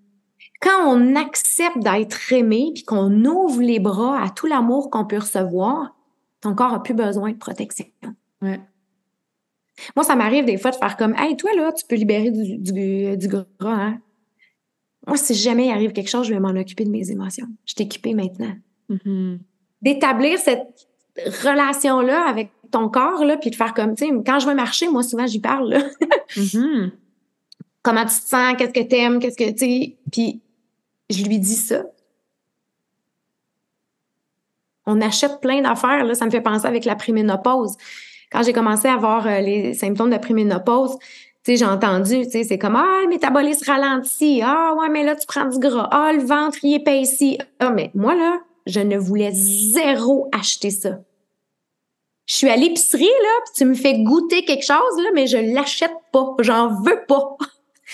[0.61, 5.19] Quand on accepte d'être aimé puis qu'on ouvre les bras à tout l'amour qu'on peut
[5.19, 5.95] recevoir,
[6.41, 7.87] ton corps a plus besoin de protection.
[8.43, 8.61] Ouais.
[9.95, 12.59] Moi, ça m'arrive des fois de faire comme Hey, toi, là, tu peux libérer du,
[12.59, 14.01] du, du gras, hein?
[15.07, 17.47] Moi, si jamais il arrive quelque chose, je vais m'en occuper de mes émotions.
[17.65, 18.55] Je suis équipée maintenant.
[18.91, 19.39] Mm-hmm
[19.83, 20.89] d'établir cette
[21.43, 24.89] relation-là avec ton corps, là, puis de faire comme, tu sais, quand je vais marcher,
[24.89, 25.79] moi, souvent, j'y parle, là.
[26.37, 26.91] mm-hmm.
[27.83, 28.55] Comment tu te sens?
[28.59, 29.19] Qu'est-ce que t'aimes?
[29.19, 30.43] Qu'est-ce que, tu sais, puis
[31.09, 31.85] je lui dis ça.
[34.85, 37.77] On achète plein d'affaires, là, ça me fait penser avec la préménopause.
[38.31, 42.31] Quand j'ai commencé à avoir euh, les symptômes de préménopause, tu sais, j'ai entendu, tu
[42.31, 44.43] sais, c'est comme, ah, le métabolisme ralentit.
[44.43, 45.89] Ah, ouais, mais là, tu prends du gras.
[45.91, 47.39] Ah, le ventre, il épaissit.
[47.59, 48.39] Ah, mais moi, là,
[48.69, 51.01] je ne voulais zéro acheter ça.
[52.27, 55.39] Je suis à l'épicerie, là, puis tu me fais goûter quelque chose, là, mais je
[55.39, 56.37] l'achète pas.
[56.41, 57.37] J'en veux pas.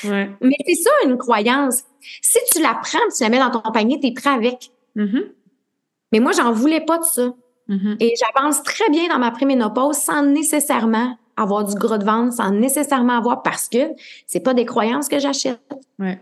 [0.03, 0.29] Ouais.
[0.41, 1.85] Mais c'est ça, une croyance.
[2.21, 4.73] Si tu la prends, tu la mets dans ton panier, tu es prêt avec.
[4.97, 5.31] Mm-hmm.
[6.11, 7.33] Mais moi, j'en voulais pas de ça.
[7.69, 7.97] Mm-hmm.
[8.01, 12.51] Et j'avance très bien dans ma préménopause sans nécessairement avoir du gros de ventre, sans
[12.51, 13.95] nécessairement avoir parce que
[14.27, 15.61] c'est pas des croyances que j'achète.
[16.01, 16.21] Ouais.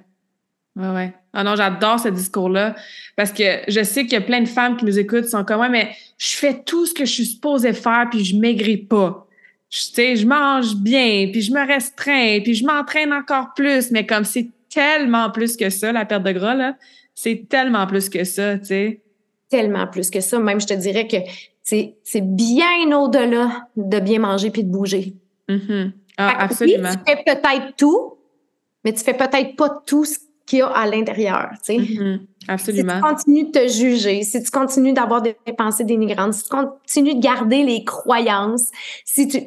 [0.76, 1.14] Ouais, ouais.
[1.34, 2.74] Ah non, j'adore ce discours-là
[3.16, 5.60] parce que je sais qu'il y a plein de femmes qui nous écoutent, sont comme,
[5.60, 9.26] ouais, mais je fais tout ce que je suis supposée faire puis je maigris pas.
[9.70, 14.06] Je, sais, je mange bien puis je me restreins puis je m'entraîne encore plus, mais
[14.06, 16.76] comme c'est tellement plus que ça, la perte de gras, là.
[17.14, 19.00] C'est tellement plus que ça, tu sais.
[19.50, 20.38] Tellement plus que ça.
[20.38, 21.18] Même, je te dirais que
[21.62, 25.12] c'est, c'est bien au-delà de bien manger puis de bouger.
[25.48, 25.92] Mm-hmm.
[26.16, 26.90] Ah, absolument.
[26.90, 28.14] tu fais peut-être tout,
[28.84, 31.78] mais tu fais peut-être pas tout ce qu'il y a à l'intérieur, tu sais.
[31.78, 32.20] Mm-hmm.
[32.48, 32.94] Absolument.
[32.94, 36.50] Si tu continues de te juger, si tu continues d'avoir des pensées dénigrantes, si tu
[36.50, 38.70] continues de garder les croyances,
[39.04, 39.40] si tu...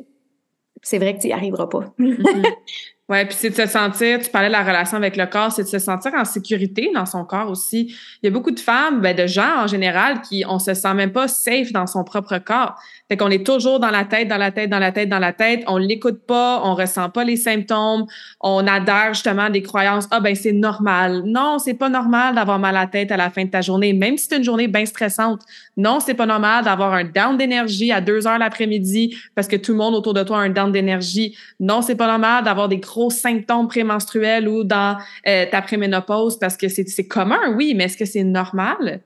[0.82, 1.94] C'est vrai que tu n'y arriveras pas.
[2.00, 2.54] Mm-hmm.
[3.08, 5.62] Oui, puis c'est de se sentir, tu parlais de la relation avec le corps, c'est
[5.62, 7.96] de se sentir en sécurité dans son corps aussi.
[8.24, 10.94] Il y a beaucoup de femmes, ben, de gens en général, qui on se sent
[10.96, 12.74] même pas safe dans son propre corps.
[13.08, 15.34] Fait qu'on est toujours dans la tête, dans la tête, dans la tête, dans la
[15.34, 15.64] tête.
[15.68, 18.08] On l'écoute pas, on ressent pas les symptômes.
[18.42, 20.08] On adhère justement à des croyances.
[20.10, 21.22] Ah, ben, c'est normal.
[21.28, 23.94] Non, c'est pas normal d'avoir mal à la tête à la fin de ta journée,
[23.94, 25.42] même si c'est une journée bien stressante.
[25.78, 29.74] Non, c'est pas normal d'avoir un down d'énergie à deux heures l'après-midi parce que tout
[29.74, 31.38] le monde autour de toi a un down d'énergie.
[31.60, 34.98] Non, c'est pas normal d'avoir des gros symptômes prémenstruels ou dans
[35.28, 39.02] euh, ta préménopause parce que c'est commun, oui, mais est-ce que c'est normal?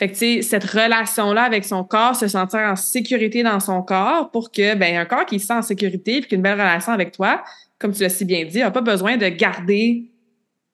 [0.00, 4.30] Fait que, tu cette relation-là avec son corps, se sentir en sécurité dans son corps
[4.30, 7.12] pour que, ben, un corps qui se sent en sécurité puis qu'une belle relation avec
[7.12, 7.44] toi,
[7.78, 10.10] comme tu l'as si bien dit, n'a pas besoin de garder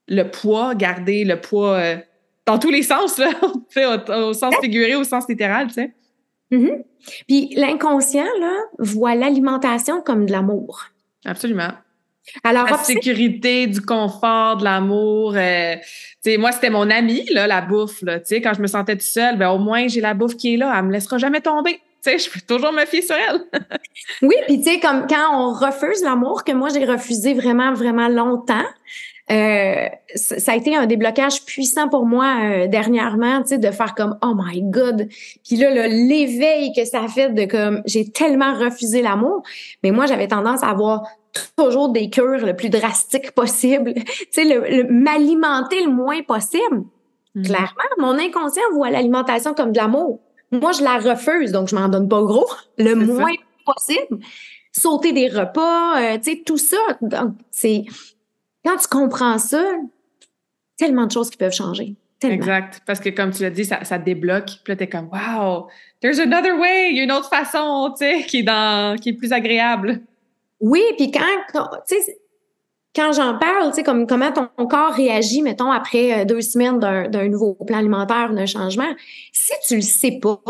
[0.07, 1.97] le poids, garder le poids euh,
[2.47, 5.95] dans tous les sens, là, au, au, sens figuré, au sens littéral, tu sais.
[6.53, 6.85] Mm-hmm.
[7.27, 10.87] Puis l'inconscient, là, voit l'alimentation comme de l'amour.
[11.25, 11.73] Absolument.
[12.43, 15.35] Alors, la sécurité, du confort, de l'amour.
[15.37, 15.77] Euh,
[16.39, 18.03] moi, c'était mon ami, là, la bouffe.
[18.03, 20.57] Là, quand je me sentais toute seule, ben, au moins, j'ai la bouffe qui est
[20.57, 20.75] là.
[20.77, 21.81] Elle me laissera jamais tomber.
[22.07, 23.41] Je peux toujours me fier sur elle.
[24.23, 28.09] oui, puis tu sais, comme quand on refuse l'amour, que moi, j'ai refusé vraiment, vraiment
[28.09, 28.65] longtemps,
[29.29, 33.95] euh, ça a été un déblocage puissant pour moi euh, dernièrement, tu sais, de faire
[33.95, 35.09] comme oh my god.
[35.45, 39.43] Puis là, l'éveil que ça a fait de comme j'ai tellement refusé l'amour,
[39.83, 41.03] mais moi j'avais tendance à avoir
[41.57, 46.85] toujours des cures le plus drastiques possible, tu sais, le, m'alimenter le moins possible.
[47.35, 47.47] Mm-hmm.
[47.47, 50.21] Clairement, mon inconscient voit l'alimentation comme de l'amour.
[50.53, 53.33] Moi, je la refuse, donc je m'en donne pas gros, le moins
[53.65, 54.23] possible.
[54.73, 56.77] Sauter des repas, euh, tu sais, tout ça.
[57.51, 57.85] c'est
[58.65, 59.65] quand tu comprends ça,
[60.77, 61.95] tellement de choses qui peuvent changer.
[62.23, 62.83] Exact.
[62.87, 64.51] Parce que comme tu l'as dit, ça, ça débloque.
[64.65, 65.69] Puis là, t'es comme, wow,
[66.01, 66.91] there's another way.
[66.91, 70.01] Il y a une autre façon, tu sais, qui est dans, qui est plus agréable.
[70.61, 72.19] Oui, puis quand, tu sais,
[72.97, 76.81] quand j'en parle, tu sais, comme comment ton corps réagit, mettons, après euh, deux semaines
[76.81, 78.91] d'un nouveau plan alimentaire, d'un changement,
[79.33, 80.41] si tu le sais pas,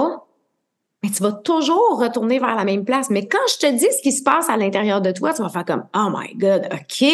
[1.03, 3.11] mais tu vas toujours retourner vers la même place.
[3.11, 5.49] Mais quand je te dis ce qui se passe à l'intérieur de toi, tu vas
[5.49, 7.09] faire comme, oh my God, OK,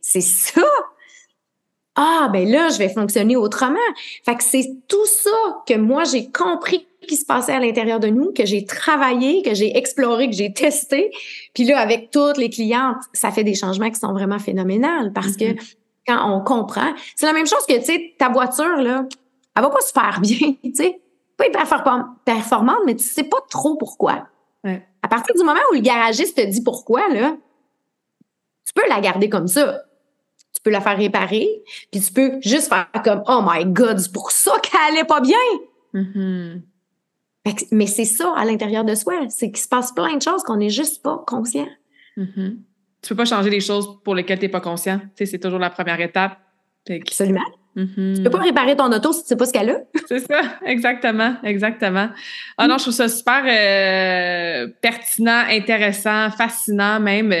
[0.00, 0.62] c'est ça.
[1.96, 3.78] Ah, ben là, je vais fonctionner autrement.
[4.24, 5.30] Fait que c'est tout ça
[5.66, 9.54] que moi, j'ai compris qui se passait à l'intérieur de nous, que j'ai travaillé, que
[9.54, 11.10] j'ai exploré, que j'ai testé.
[11.54, 15.36] Puis là, avec toutes les clientes, ça fait des changements qui sont vraiment phénoménales parce
[15.36, 15.74] que mm-hmm.
[16.06, 19.06] quand on comprend, c'est la même chose que, tu sais, ta voiture, là,
[19.56, 21.00] elle va pas se faire bien, tu sais.
[21.36, 21.66] Pas hyper
[22.24, 24.26] performante, mais tu sais pas trop pourquoi.
[25.02, 27.34] À partir du moment où le garagiste te dit pourquoi, là,
[28.66, 29.80] tu peux la garder comme ça.
[30.60, 31.48] Tu peux la faire réparer,
[31.90, 35.20] puis tu peux juste faire comme Oh my God, c'est pour ça qu'elle allait pas
[35.20, 35.38] bien.
[35.94, 36.60] Mm-hmm.
[37.72, 39.14] Mais c'est ça à l'intérieur de soi.
[39.30, 41.68] C'est qu'il se passe plein de choses qu'on n'est juste pas conscient.
[42.18, 42.58] Mm-hmm.
[43.02, 44.98] Tu peux pas changer les choses pour lesquelles tu n'es pas conscient.
[44.98, 46.38] Tu sais, c'est toujours la première étape.
[46.88, 47.40] Absolument.
[47.76, 48.16] Mm-hmm.
[48.16, 49.78] Tu peux pas réparer ton auto si tu sais pas ce qu'elle a.
[50.08, 52.10] c'est ça, exactement, exactement.
[52.58, 57.32] Ah non, je trouve ça super euh, pertinent, intéressant, fascinant même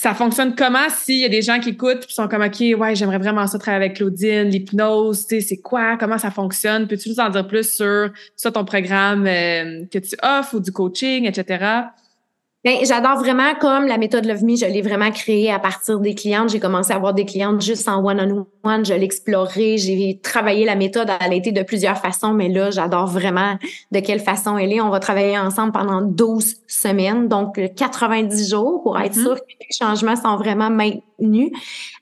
[0.00, 2.94] ça fonctionne comment s'il y a des gens qui écoutent et sont comme OK, ouais,
[2.94, 6.86] j'aimerais vraiment ça travailler avec Claudine, l'hypnose, tu sais, c'est quoi, comment ça fonctionne?
[6.86, 10.70] Peux-tu nous en dire plus sur ça, ton programme euh, que tu offres ou du
[10.70, 11.88] coaching, etc.?
[12.64, 16.16] Ben, j'adore vraiment comme la méthode Love Me, je l'ai vraiment créée à partir des
[16.16, 16.48] clientes.
[16.48, 18.84] J'ai commencé à avoir des clientes juste en one-on-one.
[18.84, 19.78] je l'ai exploré.
[19.78, 23.56] J'ai travaillé la méthode à l'été de plusieurs façons, mais là, j'adore vraiment
[23.92, 24.80] de quelle façon elle est.
[24.80, 29.22] On va travailler ensemble pendant 12 semaines, donc 90 jours pour être mm-hmm.
[29.22, 31.52] sûr que les changements sont vraiment maintenus.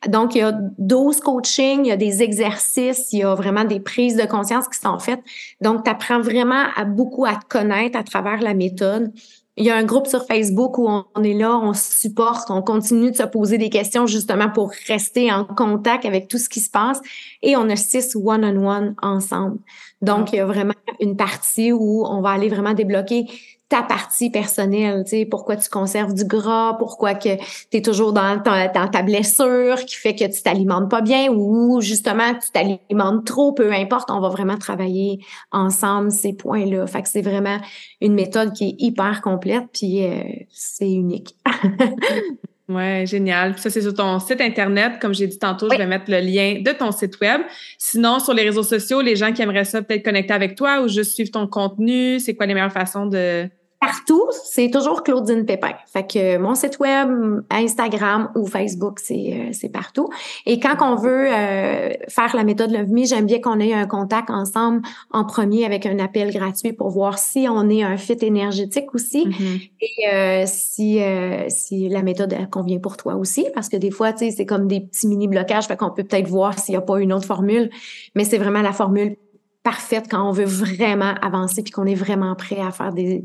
[0.09, 3.65] Donc, il y a 12 coachings, il y a des exercices, il y a vraiment
[3.65, 5.21] des prises de conscience qui sont faites.
[5.61, 9.13] Donc, tu apprends vraiment à beaucoup à te connaître à travers la méthode.
[9.59, 12.61] Il y a un groupe sur Facebook où on, est là, on se supporte, on
[12.61, 16.61] continue de se poser des questions justement pour rester en contact avec tout ce qui
[16.61, 17.01] se passe.
[17.43, 19.59] Et on a six one-on-one ensemble.
[20.03, 23.27] Donc, il y a vraiment une partie où on va aller vraiment débloquer
[23.69, 27.37] ta partie personnelle, tu sais, pourquoi tu conserves du gras, pourquoi que
[27.71, 31.33] tu es toujours dans ta, dans ta blessure qui fait que tu t'alimentes pas bien
[31.33, 35.19] ou justement tu t'alimentes trop, peu importe, on va vraiment travailler
[35.51, 36.87] ensemble ces points-là.
[36.87, 37.59] Fait que c'est vraiment
[38.01, 41.35] une méthode qui est hyper complète puis euh, c'est unique.
[42.69, 43.57] Ouais, génial.
[43.59, 44.99] ça, c'est sur ton site Internet.
[45.01, 47.43] Comme j'ai dit tantôt, je vais mettre le lien de ton site Web.
[47.79, 50.89] Sinon, sur les réseaux sociaux, les gens qui aimeraient ça peut-être connecter avec toi ou
[50.89, 53.49] juste suivre ton contenu, c'est quoi les meilleures façons de,
[53.81, 55.73] partout, c'est toujours Claudine Pépin.
[55.87, 60.09] Fait que mon site web, Instagram ou Facebook, c'est euh, partout.
[60.47, 63.87] Et quand on veut euh, faire la méthode Love Me, j'aime bien qu'on ait un
[63.87, 68.19] contact ensemble en premier avec un appel gratuit pour voir si on est un fit
[68.21, 69.71] énergétique aussi mm-hmm.
[69.81, 71.01] et euh, si
[71.49, 74.67] si la méthode convient pour toi aussi parce que des fois, tu sais, c'est comme
[74.67, 77.27] des petits mini blocages, fait qu'on peut peut-être voir s'il n'y a pas une autre
[77.27, 77.71] formule,
[78.15, 79.17] mais c'est vraiment la formule
[79.63, 83.25] parfaite quand on veut vraiment avancer puis qu'on est vraiment prêt à faire des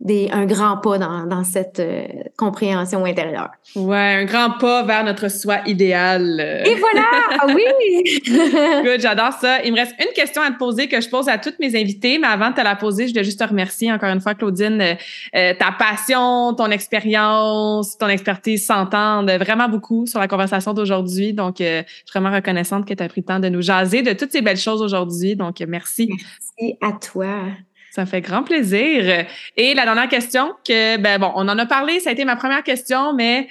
[0.00, 2.04] des, un grand pas dans, dans cette euh,
[2.38, 3.50] compréhension intérieure.
[3.76, 6.40] Ouais, un grand pas vers notre soi idéal.
[6.64, 7.06] Et voilà!
[7.38, 8.22] Ah oui!
[8.82, 9.62] Good, j'adore ça.
[9.62, 12.18] Il me reste une question à te poser que je pose à toutes mes invités,
[12.18, 14.80] mais avant de te la poser, je voulais juste te remercier encore une fois, Claudine.
[14.80, 14.94] Euh,
[15.36, 21.34] euh, ta passion, ton expérience, ton expertise s'entendent vraiment beaucoup sur la conversation d'aujourd'hui.
[21.34, 24.14] Donc, je suis vraiment reconnaissante que tu as pris le temps de nous jaser de
[24.14, 25.36] toutes ces belles choses aujourd'hui.
[25.36, 26.08] Donc, merci.
[26.08, 27.36] Merci à toi.
[27.90, 29.26] Ça fait grand plaisir.
[29.56, 32.36] Et la dernière question, que ben bon, on en a parlé, ça a été ma
[32.36, 33.48] première question, mais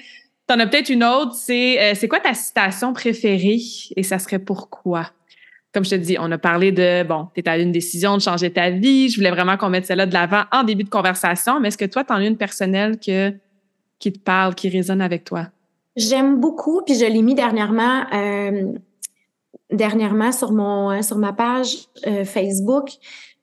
[0.48, 3.60] tu en as peut-être une autre, c'est euh, c'est quoi ta citation préférée
[3.94, 5.10] et ça serait pourquoi?
[5.72, 8.52] Comme je te dis, on a parlé de, bon, tu à une décision de changer
[8.52, 9.08] ta vie.
[9.08, 11.84] Je voulais vraiment qu'on mette celle-là de l'avant en début de conversation, mais est-ce que
[11.84, 13.32] toi, tu en as une personnelle que,
[14.00, 15.46] qui te parle, qui résonne avec toi?
[15.94, 18.72] J'aime beaucoup, puis je l'ai mis dernièrement, euh,
[19.70, 21.76] dernièrement sur, mon, sur ma page
[22.06, 22.88] euh, Facebook.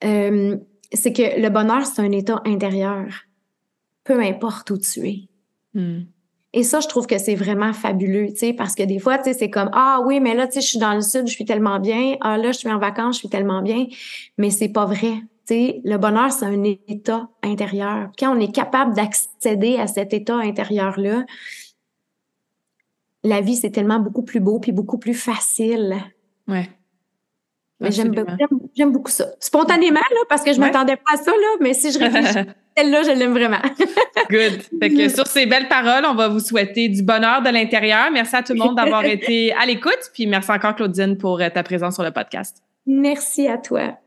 [0.04, 0.58] Euh,
[0.94, 3.06] c'est que le bonheur, c'est un état intérieur,
[4.04, 5.30] peu importe où tu es.
[5.74, 6.04] Hmm.
[6.54, 9.26] Et ça, je trouve que c'est vraiment fabuleux, tu sais, parce que des fois, tu
[9.26, 11.34] sais, c'est comme, ah oui, mais là, tu sais, je suis dans le sud, je
[11.34, 12.16] suis tellement bien.
[12.22, 13.86] Ah là, je suis en vacances, je suis tellement bien.
[14.38, 15.14] Mais c'est pas vrai.
[15.46, 18.10] Tu sais, le bonheur, c'est un état intérieur.
[18.18, 21.26] Quand on est capable d'accéder à cet état intérieur-là,
[23.24, 25.98] la vie, c'est tellement beaucoup plus beau puis beaucoup plus facile.
[26.48, 26.70] Ouais.
[27.80, 28.12] Mais j'aime,
[28.76, 29.26] j'aime beaucoup ça.
[29.40, 33.04] Spontanément, là, parce que je m'attendais pas à ça, là, mais si je réfléchis, celle-là,
[33.04, 33.62] je l'aime vraiment.
[34.32, 34.62] Good.
[34.82, 38.10] Fait que sur ces belles paroles, on va vous souhaiter du bonheur de l'intérieur.
[38.12, 40.10] Merci à tout le monde d'avoir été à l'écoute.
[40.14, 42.64] Puis merci encore, Claudine, pour euh, ta présence sur le podcast.
[42.88, 43.98] Merci à toi.